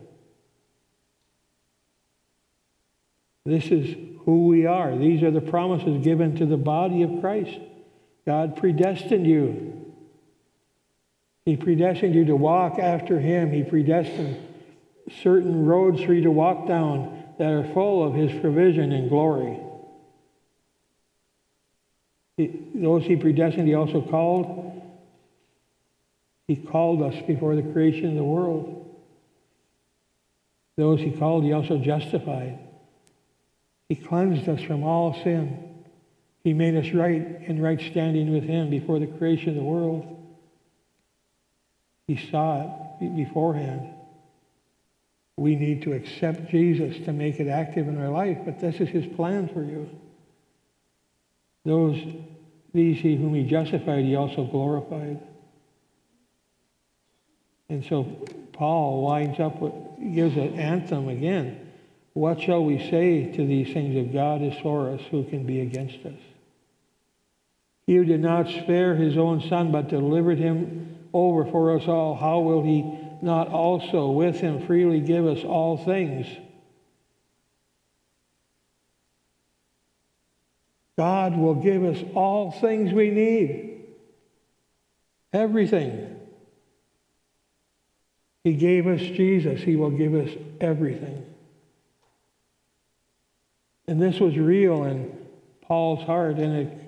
This 3.45 3.67
is 3.67 3.97
who 4.25 4.47
we 4.47 4.67
are. 4.67 4.97
These 4.97 5.23
are 5.23 5.31
the 5.31 5.41
promises 5.41 6.05
given 6.05 6.37
to 6.37 6.47
the 6.47 6.57
body 6.57 7.03
of 7.03 7.21
Christ. 7.21 7.59
God 8.27 8.57
predestined 8.57 9.27
you. 9.27 9.80
He 11.51 11.57
predestined 11.57 12.15
you 12.15 12.27
to 12.27 12.37
walk 12.37 12.79
after 12.79 13.19
Him. 13.19 13.51
He 13.51 13.65
predestined 13.65 14.37
certain 15.21 15.67
roads 15.67 16.01
for 16.01 16.15
you 16.15 16.23
to 16.23 16.31
walk 16.31 16.69
down 16.69 17.25
that 17.41 17.51
are 17.51 17.65
full 17.75 18.07
of 18.07 18.15
His 18.15 18.31
provision 18.41 18.93
and 18.93 19.09
glory. 19.09 19.59
He, 22.37 22.57
those 22.73 23.03
He 23.03 23.17
predestined, 23.17 23.67
He 23.67 23.75
also 23.75 24.01
called. 24.01 24.81
He 26.47 26.55
called 26.55 27.03
us 27.03 27.21
before 27.27 27.57
the 27.57 27.65
creation 27.73 28.11
of 28.11 28.15
the 28.15 28.23
world. 28.23 28.89
Those 30.77 31.01
He 31.01 31.11
called, 31.11 31.43
He 31.43 31.53
also 31.53 31.79
justified. 31.79 32.61
He 33.89 33.97
cleansed 33.97 34.49
us 34.49 34.63
from 34.63 34.85
all 34.85 35.21
sin. 35.25 35.83
He 36.45 36.53
made 36.53 36.77
us 36.77 36.95
right 36.95 37.43
in 37.43 37.61
right 37.61 37.81
standing 37.81 38.33
with 38.33 38.45
Him 38.45 38.71
before 38.71 39.01
the 39.01 39.09
creation 39.09 39.49
of 39.49 39.57
the 39.57 39.65
world. 39.65 40.19
He 42.11 42.17
saw 42.29 42.97
it 43.01 43.15
beforehand. 43.15 43.89
We 45.37 45.55
need 45.55 45.83
to 45.83 45.93
accept 45.93 46.51
Jesus 46.51 47.05
to 47.05 47.13
make 47.13 47.39
it 47.39 47.47
active 47.47 47.87
in 47.87 48.03
our 48.03 48.09
life, 48.09 48.39
but 48.45 48.59
this 48.59 48.81
is 48.81 48.89
His 48.89 49.07
plan 49.15 49.47
for 49.47 49.63
you. 49.63 49.89
Those, 51.65 52.03
these 52.75 52.99
he 52.99 53.15
whom 53.15 53.33
He 53.33 53.45
justified, 53.45 54.05
He 54.05 54.17
also 54.17 54.43
glorified. 54.45 55.21
And 57.69 57.85
so 57.85 58.03
Paul 58.55 59.05
winds 59.05 59.39
up 59.39 59.61
with, 59.61 59.73
gives 60.13 60.37
an 60.37 60.59
anthem 60.59 61.09
again 61.09 61.71
what 62.15 62.41
shall 62.41 62.65
we 62.65 62.91
say 62.91 63.31
to 63.37 63.47
these 63.47 63.73
things? 63.73 63.95
If 63.95 64.13
God 64.13 64.43
is 64.43 64.59
for 64.63 64.91
us, 64.91 65.01
who 65.13 65.23
can 65.23 65.47
be 65.47 65.61
against 65.61 66.05
us? 66.05 66.19
He 67.87 67.95
who 67.95 68.05
did 68.05 68.21
not 68.21 68.49
spare 68.49 68.97
his 68.97 69.17
own 69.17 69.49
son, 69.49 69.71
but 69.71 69.87
delivered 69.87 70.39
him 70.39 70.90
over 71.13 71.45
for 71.51 71.77
us 71.77 71.87
all, 71.87 72.15
how 72.15 72.41
will 72.41 72.63
he 72.63 72.99
not 73.23 73.49
also 73.49 74.11
with 74.11 74.41
him 74.41 74.67
freely 74.67 75.01
give 75.01 75.27
us 75.27 75.45
all 75.45 75.77
things? 75.77 76.27
God 80.97 81.37
will 81.37 81.55
give 81.55 81.83
us 81.83 81.99
all 82.15 82.53
things 82.53 82.93
we 82.93 83.11
need. 83.11 83.87
Everything. 85.33 86.17
He 88.45 88.55
gave 88.55 88.87
us 88.87 89.01
Jesus. 89.01 89.63
He 89.63 89.77
will 89.77 89.91
give 89.91 90.15
us 90.15 90.31
everything. 90.61 91.25
And 93.87 94.01
this 94.01 94.21
was 94.21 94.37
real 94.37 94.85
in 94.85 95.17
Paul's 95.63 96.05
heart, 96.05 96.37
and 96.37 96.57
it, 96.57 96.80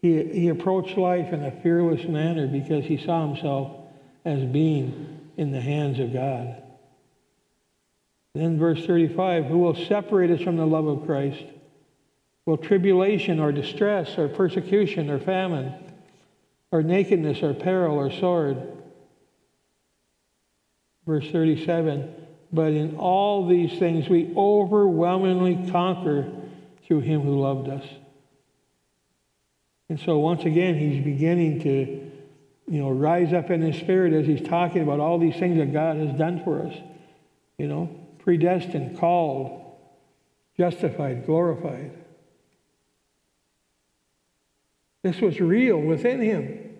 he, 0.00 0.22
he 0.24 0.48
approached 0.48 0.96
life 0.96 1.32
in 1.32 1.44
a 1.44 1.50
fearless 1.62 2.06
manner 2.06 2.46
because 2.46 2.84
he 2.84 2.96
saw 2.96 3.26
himself 3.26 3.76
as 4.24 4.44
being 4.44 5.20
in 5.36 5.50
the 5.50 5.60
hands 5.60 5.98
of 5.98 6.12
God. 6.12 6.62
Then, 8.34 8.58
verse 8.58 8.84
35 8.86 9.46
Who 9.46 9.58
will 9.58 9.74
separate 9.74 10.30
us 10.30 10.40
from 10.40 10.56
the 10.56 10.66
love 10.66 10.86
of 10.86 11.06
Christ? 11.06 11.44
Will 12.46 12.56
tribulation 12.56 13.40
or 13.40 13.52
distress 13.52 14.16
or 14.16 14.28
persecution 14.28 15.10
or 15.10 15.18
famine 15.18 15.74
or 16.70 16.82
nakedness 16.82 17.42
or 17.42 17.52
peril 17.52 17.96
or 17.96 18.10
sword? 18.10 18.56
Verse 21.06 21.30
37 21.30 22.14
but 22.52 22.72
in 22.72 22.96
all 22.96 23.46
these 23.46 23.78
things 23.78 24.08
we 24.08 24.32
overwhelmingly 24.36 25.70
conquer 25.70 26.30
through 26.86 27.00
him 27.00 27.22
who 27.22 27.38
loved 27.40 27.68
us. 27.68 27.84
And 29.88 29.98
so 29.98 30.18
once 30.18 30.44
again, 30.44 30.76
he's 30.78 31.02
beginning 31.02 31.60
to, 31.60 32.10
you 32.68 32.82
know, 32.82 32.90
rise 32.90 33.32
up 33.32 33.50
in 33.50 33.62
his 33.62 33.76
spirit 33.76 34.12
as 34.12 34.26
he's 34.26 34.46
talking 34.46 34.82
about 34.82 35.00
all 35.00 35.18
these 35.18 35.36
things 35.36 35.56
that 35.58 35.72
God 35.72 35.96
has 35.96 36.16
done 36.18 36.42
for 36.44 36.66
us. 36.66 36.74
You 37.56 37.68
know, 37.68 37.90
predestined, 38.18 38.98
called, 38.98 39.64
justified, 40.56 41.24
glorified. 41.26 41.92
This 45.02 45.20
was 45.20 45.40
real 45.40 45.78
within 45.80 46.20
him. 46.20 46.76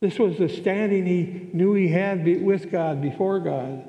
This 0.00 0.18
was 0.18 0.38
the 0.38 0.48
standing 0.48 1.04
he 1.04 1.50
knew 1.52 1.74
he 1.74 1.88
had 1.88 2.24
with 2.42 2.70
God, 2.70 3.02
before 3.02 3.40
God. 3.40 3.86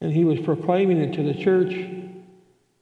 And 0.00 0.12
he 0.12 0.24
was 0.24 0.38
proclaiming 0.40 0.98
it 0.98 1.14
to 1.14 1.22
the 1.22 1.34
church. 1.34 1.72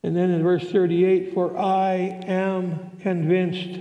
And 0.03 0.17
then 0.17 0.31
in 0.31 0.43
verse 0.43 0.69
38, 0.71 1.33
for 1.33 1.57
I 1.57 2.21
am 2.27 2.91
convinced. 3.01 3.79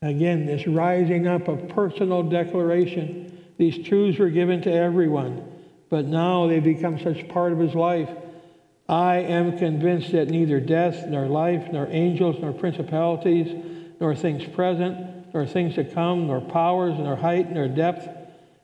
Again, 0.00 0.46
this 0.46 0.66
rising 0.66 1.28
up 1.28 1.46
of 1.46 1.68
personal 1.68 2.24
declaration. 2.24 3.38
These 3.58 3.86
truths 3.86 4.18
were 4.18 4.30
given 4.30 4.60
to 4.62 4.72
everyone, 4.72 5.48
but 5.88 6.06
now 6.06 6.48
they 6.48 6.58
become 6.58 6.98
such 6.98 7.28
part 7.28 7.52
of 7.52 7.60
his 7.60 7.74
life. 7.74 8.10
I 8.88 9.18
am 9.18 9.56
convinced 9.56 10.10
that 10.10 10.28
neither 10.28 10.58
death, 10.58 11.06
nor 11.06 11.26
life, 11.26 11.68
nor 11.72 11.86
angels, 11.90 12.36
nor 12.40 12.52
principalities, 12.52 13.54
nor 14.00 14.16
things 14.16 14.44
present, 14.44 15.32
nor 15.32 15.46
things 15.46 15.76
to 15.76 15.84
come, 15.84 16.26
nor 16.26 16.40
powers, 16.40 16.98
nor 16.98 17.14
height, 17.14 17.52
nor 17.52 17.68
depth, 17.68 18.08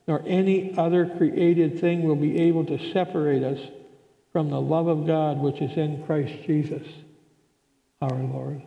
nor 0.08 0.24
any 0.26 0.74
other 0.78 1.06
created 1.06 1.78
thing 1.78 2.02
will 2.02 2.16
be 2.16 2.40
able 2.40 2.64
to 2.64 2.92
separate 2.92 3.44
us 3.44 3.60
from 4.32 4.48
the 4.48 4.60
love 4.60 4.88
of 4.88 5.06
God 5.06 5.38
which 5.38 5.60
is 5.60 5.76
in 5.76 6.02
Christ 6.06 6.32
Jesus 6.46 6.86
our 8.00 8.16
Lord. 8.16 8.62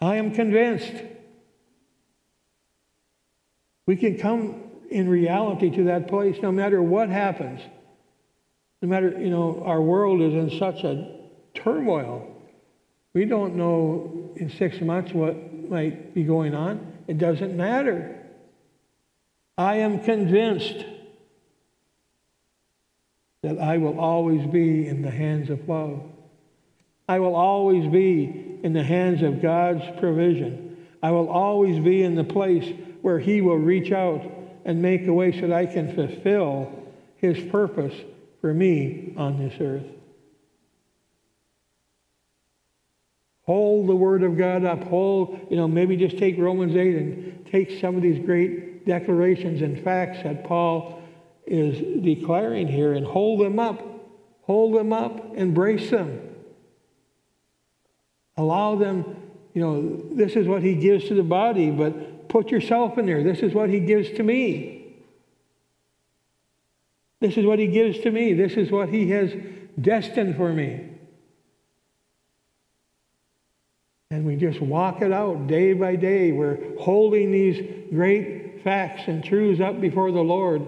I 0.00 0.16
am 0.16 0.34
convinced. 0.34 0.92
We 3.86 3.96
can 3.96 4.18
come 4.18 4.62
in 4.90 5.08
reality 5.08 5.70
to 5.70 5.84
that 5.84 6.08
place 6.08 6.36
no 6.42 6.50
matter 6.50 6.82
what 6.82 7.08
happens. 7.08 7.60
No 8.82 8.88
matter, 8.88 9.10
you 9.20 9.30
know, 9.30 9.62
our 9.64 9.80
world 9.80 10.20
is 10.20 10.34
in 10.34 10.58
such 10.58 10.82
a 10.82 11.16
turmoil. 11.54 12.34
We 13.12 13.24
don't 13.24 13.54
know 13.56 14.32
in 14.36 14.50
six 14.50 14.80
months 14.80 15.12
what 15.12 15.36
might 15.68 16.14
be 16.14 16.24
going 16.24 16.54
on. 16.54 16.92
It 17.06 17.18
doesn't 17.18 17.56
matter. 17.56 18.17
I 19.58 19.78
am 19.78 19.98
convinced 19.98 20.84
that 23.42 23.58
I 23.58 23.78
will 23.78 23.98
always 23.98 24.46
be 24.46 24.86
in 24.86 25.02
the 25.02 25.10
hands 25.10 25.50
of 25.50 25.68
love. 25.68 26.00
I 27.08 27.18
will 27.18 27.34
always 27.34 27.90
be 27.90 28.60
in 28.62 28.72
the 28.72 28.84
hands 28.84 29.22
of 29.22 29.42
God's 29.42 29.82
provision. 29.98 30.86
I 31.02 31.10
will 31.10 31.28
always 31.28 31.82
be 31.82 32.04
in 32.04 32.14
the 32.14 32.24
place 32.24 32.72
where 33.02 33.18
He 33.18 33.40
will 33.40 33.56
reach 33.56 33.90
out 33.90 34.22
and 34.64 34.80
make 34.80 35.08
a 35.08 35.12
way 35.12 35.32
so 35.32 35.48
that 35.48 35.52
I 35.52 35.66
can 35.66 35.92
fulfill 35.92 36.72
His 37.16 37.40
purpose 37.50 37.94
for 38.40 38.54
me 38.54 39.12
on 39.16 39.38
this 39.38 39.54
earth. 39.60 39.86
Hold 43.42 43.88
the 43.88 43.96
Word 43.96 44.22
of 44.22 44.36
God 44.36 44.64
up. 44.64 44.84
Hold, 44.84 45.48
you 45.50 45.56
know, 45.56 45.66
maybe 45.66 45.96
just 45.96 46.18
take 46.18 46.38
Romans 46.38 46.76
8 46.76 46.96
and 46.96 47.46
take 47.50 47.80
some 47.80 47.96
of 47.96 48.02
these 48.02 48.24
great 48.24 48.67
declarations 48.88 49.62
and 49.62 49.84
facts 49.84 50.24
that 50.24 50.42
Paul 50.42 51.00
is 51.46 52.02
declaring 52.02 52.66
here 52.66 52.94
and 52.94 53.06
hold 53.06 53.40
them 53.40 53.60
up. 53.60 53.84
Hold 54.42 54.74
them 54.74 54.94
up, 54.94 55.36
embrace 55.36 55.90
them. 55.90 56.22
Allow 58.38 58.76
them, 58.76 59.04
you 59.52 59.60
know, 59.60 60.02
this 60.12 60.36
is 60.36 60.48
what 60.48 60.62
he 60.62 60.74
gives 60.74 61.06
to 61.08 61.14
the 61.14 61.22
body, 61.22 61.70
but 61.70 62.30
put 62.30 62.50
yourself 62.50 62.96
in 62.96 63.04
there. 63.04 63.22
This 63.22 63.40
is 63.40 63.52
what 63.52 63.68
he 63.68 63.78
gives 63.78 64.10
to 64.12 64.22
me. 64.22 64.96
This 67.20 67.36
is 67.36 67.44
what 67.44 67.58
he 67.58 67.66
gives 67.66 67.98
to 68.00 68.10
me. 68.10 68.32
This 68.32 68.54
is 68.54 68.70
what 68.70 68.88
he 68.88 69.10
has 69.10 69.34
destined 69.78 70.36
for 70.36 70.50
me. 70.50 70.88
And 74.10 74.24
we 74.24 74.36
just 74.36 74.62
walk 74.62 75.02
it 75.02 75.12
out 75.12 75.46
day 75.46 75.74
by 75.74 75.96
day. 75.96 76.32
We're 76.32 76.78
holding 76.78 77.30
these 77.32 77.90
great 77.90 78.37
facts 78.62 79.02
and 79.06 79.24
truths 79.24 79.60
up 79.60 79.80
before 79.80 80.10
the 80.12 80.20
Lord. 80.20 80.66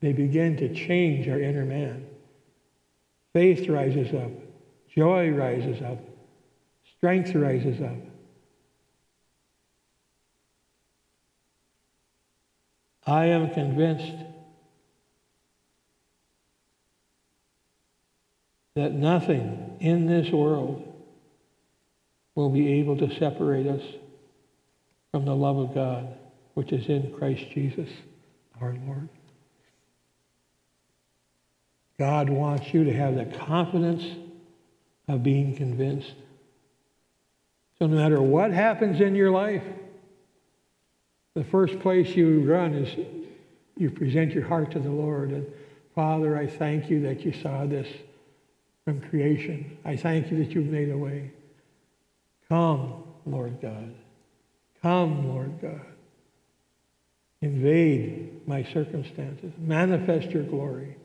They 0.00 0.12
begin 0.12 0.56
to 0.56 0.74
change 0.74 1.28
our 1.28 1.40
inner 1.40 1.64
man. 1.64 2.06
Faith 3.32 3.68
rises 3.68 4.12
up, 4.12 4.30
joy 4.94 5.30
rises 5.30 5.80
up, 5.80 5.98
strength 6.96 7.34
rises 7.34 7.80
up. 7.80 7.96
I 13.06 13.26
am 13.26 13.50
convinced 13.50 14.12
that 18.74 18.92
nothing 18.92 19.76
in 19.80 20.06
this 20.06 20.30
world 20.30 20.91
will 22.34 22.50
be 22.50 22.74
able 22.74 22.96
to 22.96 23.14
separate 23.18 23.66
us 23.66 23.82
from 25.10 25.24
the 25.24 25.34
love 25.34 25.58
of 25.58 25.74
God, 25.74 26.08
which 26.54 26.72
is 26.72 26.86
in 26.88 27.12
Christ 27.12 27.44
Jesus 27.52 27.88
our 28.60 28.74
Lord. 28.86 29.08
God 31.98 32.30
wants 32.30 32.72
you 32.72 32.84
to 32.84 32.92
have 32.92 33.14
the 33.14 33.26
confidence 33.26 34.04
of 35.08 35.22
being 35.22 35.54
convinced. 35.56 36.14
So 37.78 37.86
no 37.86 37.96
matter 37.96 38.20
what 38.20 38.52
happens 38.52 39.00
in 39.00 39.14
your 39.14 39.30
life, 39.30 39.64
the 41.34 41.44
first 41.44 41.80
place 41.80 42.14
you 42.14 42.40
run 42.40 42.74
is 42.74 43.06
you 43.76 43.90
present 43.90 44.32
your 44.32 44.46
heart 44.46 44.70
to 44.72 44.78
the 44.78 44.90
Lord. 44.90 45.30
And 45.30 45.46
Father, 45.94 46.36
I 46.36 46.46
thank 46.46 46.88
you 46.88 47.00
that 47.02 47.24
you 47.24 47.32
saw 47.32 47.66
this 47.66 47.88
from 48.84 49.00
creation. 49.00 49.76
I 49.84 49.96
thank 49.96 50.30
you 50.30 50.38
that 50.38 50.52
you've 50.52 50.66
made 50.66 50.90
a 50.90 50.96
way. 50.96 51.30
Come, 52.52 53.04
Lord 53.24 53.62
God. 53.62 53.94
Come, 54.82 55.26
Lord 55.30 55.58
God. 55.62 55.86
Invade 57.40 58.46
my 58.46 58.62
circumstances. 58.62 59.54
Manifest 59.56 60.28
your 60.32 60.42
glory. 60.42 60.96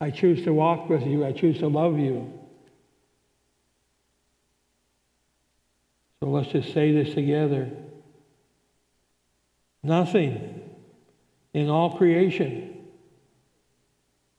I 0.00 0.10
choose 0.10 0.42
to 0.42 0.52
walk 0.52 0.88
with 0.88 1.06
you. 1.06 1.24
I 1.24 1.30
choose 1.30 1.60
to 1.60 1.68
love 1.68 2.00
you. 2.00 2.36
So 6.18 6.30
let's 6.30 6.50
just 6.50 6.74
say 6.74 6.90
this 6.90 7.14
together. 7.14 7.70
Nothing 9.84 10.68
in 11.54 11.70
all 11.70 11.96
creation 11.96 12.88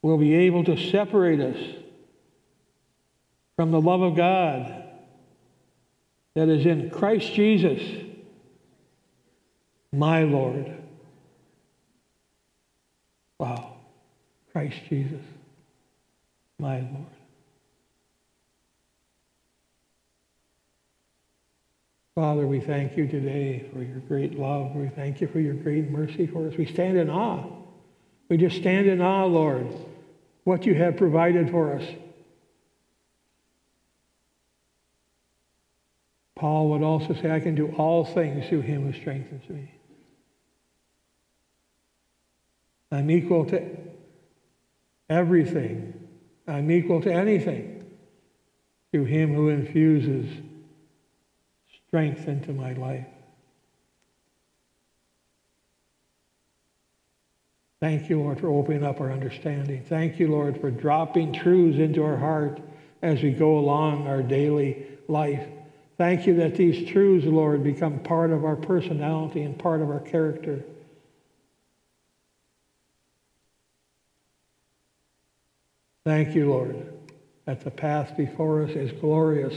will 0.02 0.18
be 0.18 0.36
able 0.36 0.66
to 0.66 0.76
separate 0.76 1.40
us 1.40 1.76
from 3.56 3.72
the 3.72 3.80
love 3.80 4.02
of 4.02 4.18
God 4.18 4.87
that 6.38 6.50
is 6.50 6.68
in 6.68 6.92
Christ 6.92 7.34
Jesus, 7.34 7.82
my 9.92 10.22
Lord. 10.22 10.72
Wow. 13.40 13.78
Christ 14.52 14.78
Jesus 14.88 15.24
my 16.60 16.78
Lord. 16.78 17.06
Father, 22.14 22.46
we 22.46 22.60
thank 22.60 22.96
you 22.98 23.08
today 23.08 23.66
for 23.74 23.82
your 23.82 24.00
great 24.02 24.38
love. 24.38 24.76
We 24.76 24.90
thank 24.90 25.20
you 25.22 25.28
for 25.28 25.40
your 25.40 25.56
great 25.56 25.90
mercy 25.90 26.28
for 26.28 26.48
us. 26.48 26.54
We 26.56 26.68
stand 26.68 27.00
in 27.00 27.10
awe. 27.10 27.48
We 28.30 28.38
just 28.38 28.58
stand 28.58 28.86
in 28.86 29.02
awe, 29.02 29.26
Lord, 29.26 29.74
what 30.44 30.68
you 30.68 30.76
have 30.76 30.98
provided 30.98 31.50
for 31.50 31.74
us. 31.74 31.84
Paul 36.38 36.70
would 36.70 36.84
also 36.84 37.14
say, 37.14 37.32
I 37.32 37.40
can 37.40 37.56
do 37.56 37.74
all 37.78 38.06
things 38.06 38.48
through 38.48 38.62
him 38.62 38.84
who 38.84 38.98
strengthens 38.98 39.50
me. 39.50 39.72
I'm 42.92 43.12
equal 43.12 43.46
to 43.46 43.62
everything 45.10 45.98
I'm 46.48 46.72
equal 46.72 47.02
to 47.02 47.14
anything 47.14 47.84
through 48.92 49.06
him 49.06 49.34
who 49.34 49.50
infuses 49.50 50.30
strength 51.88 52.28
into 52.28 52.54
my 52.54 52.72
life. 52.74 53.06
Thank 57.82 58.10
you, 58.10 58.20
Lord, 58.20 58.40
for 58.40 58.48
opening 58.48 58.84
up 58.84 59.02
our 59.02 59.12
understanding. 59.12 59.84
Thank 59.84 60.20
you, 60.20 60.32
Lord, 60.32 60.60
for 60.60 60.72
dropping 60.72 61.34
truths 61.34 61.78
into 61.78 62.04
our 62.04 62.18
heart 62.18 62.62
as 63.02 63.22
we 63.22 63.32
go 63.32 63.60
along 63.60 64.08
our 64.08 64.24
daily 64.24 64.88
life. 65.08 65.48
Thank 65.98 66.28
you 66.28 66.36
that 66.36 66.56
these 66.56 66.88
truths, 66.88 67.26
Lord, 67.26 67.64
become 67.64 68.00
part 68.00 68.32
of 68.32 68.45
our 68.45 68.56
personality 68.56 69.41
and 69.41 69.58
part 69.58 69.82
of 69.82 69.89
our 69.89 70.00
character. 70.00 70.64
Thank 76.06 76.36
you, 76.36 76.50
Lord, 76.50 76.88
that 77.45 77.62
the 77.62 77.72
path 77.72 78.16
before 78.16 78.64
us 78.64 78.70
is 78.72 78.91
glorious 78.91 79.56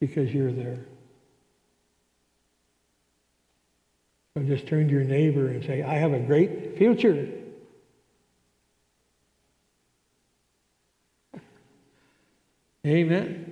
because 0.00 0.34
you're 0.34 0.52
there. 0.52 0.84
So 4.36 4.42
just 4.42 4.66
turn 4.66 4.88
to 4.88 4.92
your 4.92 5.04
neighbor 5.04 5.46
and 5.46 5.64
say, 5.64 5.82
I 5.82 5.94
have 5.94 6.12
a 6.12 6.18
great 6.18 6.76
future. 6.76 7.28
Amen. 12.84 13.43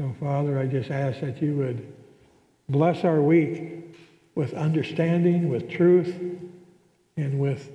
So, 0.00 0.16
Father, 0.18 0.58
I 0.58 0.64
just 0.64 0.90
ask 0.90 1.20
that 1.20 1.42
you 1.42 1.56
would 1.56 1.92
bless 2.70 3.04
our 3.04 3.20
week 3.20 3.94
with 4.34 4.54
understanding, 4.54 5.50
with 5.50 5.68
truth, 5.68 6.18
and 7.18 7.38
with 7.38 7.70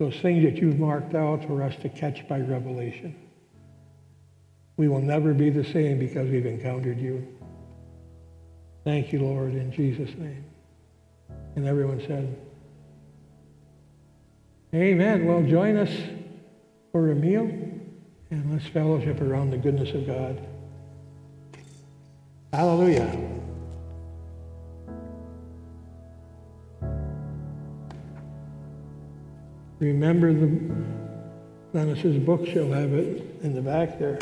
those 0.00 0.16
things 0.16 0.42
that 0.42 0.56
you've 0.56 0.80
marked 0.80 1.14
out 1.14 1.44
for 1.44 1.62
us 1.62 1.76
to 1.82 1.88
catch 1.88 2.26
by 2.26 2.40
revelation. 2.40 3.14
We 4.76 4.88
will 4.88 5.00
never 5.00 5.32
be 5.32 5.48
the 5.48 5.62
same 5.62 6.00
because 6.00 6.28
we've 6.28 6.44
encountered 6.44 6.98
you. 6.98 7.24
Thank 8.82 9.12
you, 9.12 9.20
Lord, 9.20 9.54
in 9.54 9.70
Jesus' 9.70 10.10
name. 10.18 10.44
And 11.54 11.68
everyone 11.68 12.00
said, 12.00 12.36
Amen. 14.74 15.24
Well, 15.24 15.44
join 15.44 15.76
us 15.76 15.96
for 16.90 17.12
a 17.12 17.14
meal 17.14 17.44
and 17.44 18.52
let's 18.52 18.66
fellowship 18.66 19.20
around 19.20 19.50
the 19.50 19.58
goodness 19.58 19.94
of 19.94 20.04
God. 20.04 20.44
Hallelujah. 22.54 23.10
remember 29.80 30.32
the 30.32 30.60
Genesis 31.72 32.16
book, 32.24 32.46
she'll 32.46 32.70
have 32.70 32.92
it 32.92 33.40
in 33.42 33.54
the 33.54 33.60
back 33.60 33.98
there. 33.98 34.20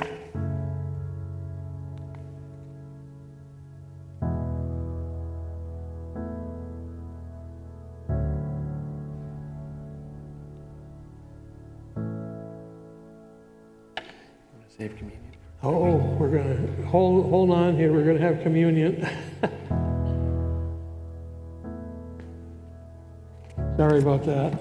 Hold 17.32 17.50
on 17.50 17.76
here. 17.78 17.90
We're 17.90 18.04
going 18.04 18.18
to 18.18 18.22
have 18.22 18.42
communion. 18.42 19.08
Sorry 23.78 24.00
about 24.00 24.22
that. 24.26 24.52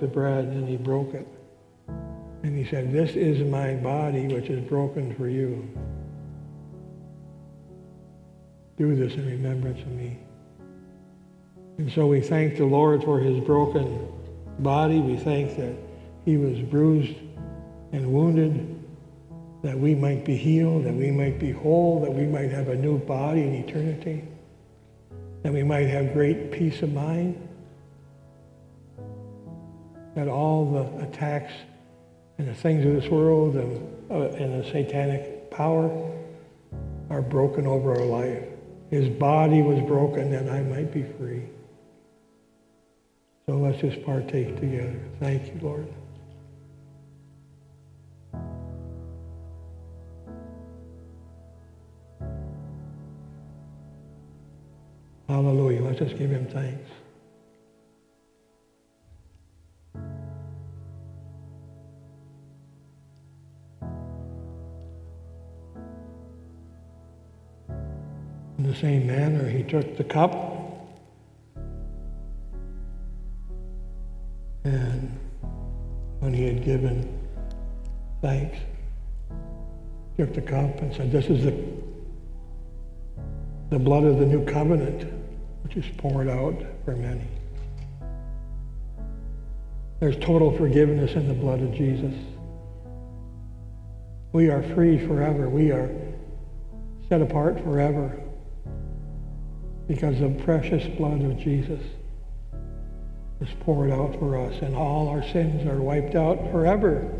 The 0.00 0.06
bread 0.06 0.44
and 0.44 0.68
he 0.68 0.76
broke 0.76 1.14
it. 1.14 1.26
And 2.42 2.56
he 2.56 2.68
said, 2.70 2.92
This 2.92 3.16
is 3.16 3.48
my 3.50 3.74
body, 3.74 4.28
which 4.28 4.48
is 4.50 4.60
broken 4.68 5.14
for 5.14 5.28
you. 5.28 5.68
Do 8.76 8.94
this 8.94 9.14
in 9.14 9.26
remembrance 9.26 9.80
of 9.80 9.92
me. 9.92 10.18
And 11.78 11.90
so 11.92 12.06
we 12.06 12.20
thank 12.20 12.56
the 12.56 12.64
Lord 12.64 13.02
for 13.02 13.18
his 13.18 13.42
broken 13.44 14.08
body. 14.60 15.00
We 15.00 15.16
thank 15.16 15.56
that 15.56 15.74
he 16.24 16.36
was 16.36 16.58
bruised 16.60 17.16
and 17.92 18.12
wounded, 18.12 18.82
that 19.62 19.78
we 19.78 19.94
might 19.94 20.24
be 20.24 20.36
healed, 20.36 20.84
that 20.84 20.94
we 20.94 21.10
might 21.10 21.38
be 21.38 21.52
whole, 21.52 22.00
that 22.02 22.12
we 22.12 22.26
might 22.26 22.50
have 22.50 22.68
a 22.68 22.76
new 22.76 22.98
body 22.98 23.42
in 23.42 23.54
eternity, 23.54 24.24
that 25.42 25.52
we 25.52 25.62
might 25.62 25.86
have 25.86 26.12
great 26.12 26.50
peace 26.50 26.82
of 26.82 26.92
mind, 26.92 27.45
that 30.16 30.28
all 30.28 30.64
the 30.72 31.06
attacks 31.06 31.52
and 32.38 32.48
the 32.48 32.54
things 32.54 32.84
of 32.86 33.00
this 33.00 33.10
world 33.10 33.54
and, 33.54 34.10
uh, 34.10 34.34
and 34.42 34.64
the 34.64 34.70
satanic 34.70 35.50
power 35.50 36.10
are 37.10 37.20
broken 37.20 37.66
over 37.66 37.90
our 37.90 38.06
life. 38.06 38.42
His 38.90 39.10
body 39.10 39.60
was 39.60 39.78
broken 39.82 40.30
that 40.30 40.48
I 40.48 40.62
might 40.62 40.90
be 40.92 41.02
free. 41.02 41.42
So 43.46 43.58
let's 43.58 43.78
just 43.78 44.02
partake 44.06 44.58
together. 44.58 44.98
Thank 45.20 45.54
you, 45.54 45.60
Lord. 45.60 45.86
Hallelujah. 55.28 55.82
Let's 55.82 55.98
just 55.98 56.16
give 56.16 56.30
him 56.30 56.46
thanks. 56.46 56.95
Same 68.80 69.06
manner, 69.06 69.48
he 69.48 69.62
took 69.62 69.96
the 69.96 70.04
cup 70.04 70.56
and 74.64 75.18
when 76.18 76.34
he 76.34 76.44
had 76.44 76.64
given 76.64 77.20
thanks, 78.20 78.58
took 80.16 80.34
the 80.34 80.42
cup 80.42 80.80
and 80.80 80.94
said, 80.94 81.12
This 81.12 81.26
is 81.26 81.44
the, 81.44 81.54
the 83.70 83.78
blood 83.78 84.04
of 84.04 84.18
the 84.18 84.26
new 84.26 84.44
covenant, 84.44 85.12
which 85.62 85.76
is 85.76 85.84
poured 85.98 86.28
out 86.28 86.60
for 86.84 86.96
many. 86.96 87.28
There's 90.00 90.16
total 90.16 90.56
forgiveness 90.56 91.12
in 91.12 91.28
the 91.28 91.34
blood 91.34 91.62
of 91.62 91.72
Jesus. 91.72 92.14
We 94.32 94.50
are 94.50 94.62
free 94.74 94.98
forever. 95.06 95.48
We 95.48 95.70
are 95.70 95.90
set 97.08 97.22
apart 97.22 97.60
forever 97.60 98.20
because 99.88 100.18
the 100.18 100.28
precious 100.44 100.86
blood 100.96 101.22
of 101.22 101.38
Jesus 101.38 101.80
was 103.40 103.48
poured 103.60 103.90
out 103.90 104.18
for 104.18 104.38
us, 104.38 104.62
and 104.62 104.74
all 104.74 105.08
our 105.08 105.22
sins 105.22 105.66
are 105.66 105.80
wiped 105.80 106.14
out 106.14 106.50
forever. 106.50 107.12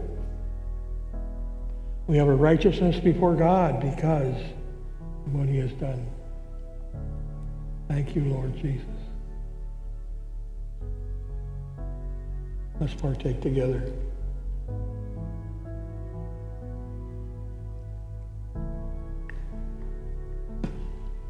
We 2.07 2.17
have 2.17 2.29
a 2.29 2.35
righteousness 2.35 2.99
before 3.01 3.35
God 3.35 3.81
because 3.81 4.37
of 5.27 5.35
what 5.35 5.49
he 5.49 5.59
has 5.59 5.73
done. 5.73 6.07
Thank 7.89 8.17
you, 8.17 8.23
Lord 8.25 8.57
Jesus. 8.57 8.87
Let's 12.81 12.95
partake 12.95 13.41
together. 13.41 13.83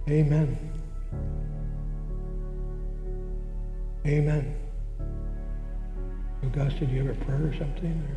Amen. 0.08 0.75
Amen. 4.06 4.54
Oh, 5.00 5.04
so 6.42 6.48
Gus, 6.50 6.72
did 6.74 6.90
you 6.90 7.04
have 7.04 7.20
a 7.20 7.24
prayer 7.24 7.48
or 7.48 7.54
something? 7.58 8.08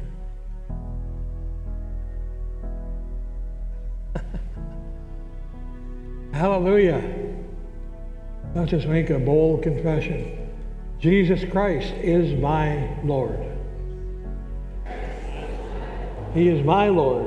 Or? 4.14 4.30
Hallelujah. 6.38 7.02
Let's 8.54 8.70
just 8.70 8.86
make 8.86 9.10
a 9.10 9.18
bold 9.18 9.64
confession. 9.64 10.52
Jesus 11.00 11.44
Christ 11.52 11.92
is 11.96 12.40
my 12.40 12.96
Lord. 13.04 13.40
He 16.36 16.50
is 16.50 16.64
my 16.64 16.90
Lord. 16.90 17.26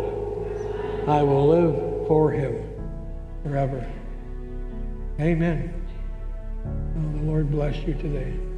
I 1.09 1.21
will 1.23 1.49
live 1.49 2.07
for 2.07 2.31
him 2.31 2.65
forever. 3.43 3.85
Amen. 5.19 5.75
Oh, 6.65 7.19
the 7.19 7.25
Lord 7.25 7.51
bless 7.51 7.75
you 7.79 7.95
today. 7.95 8.52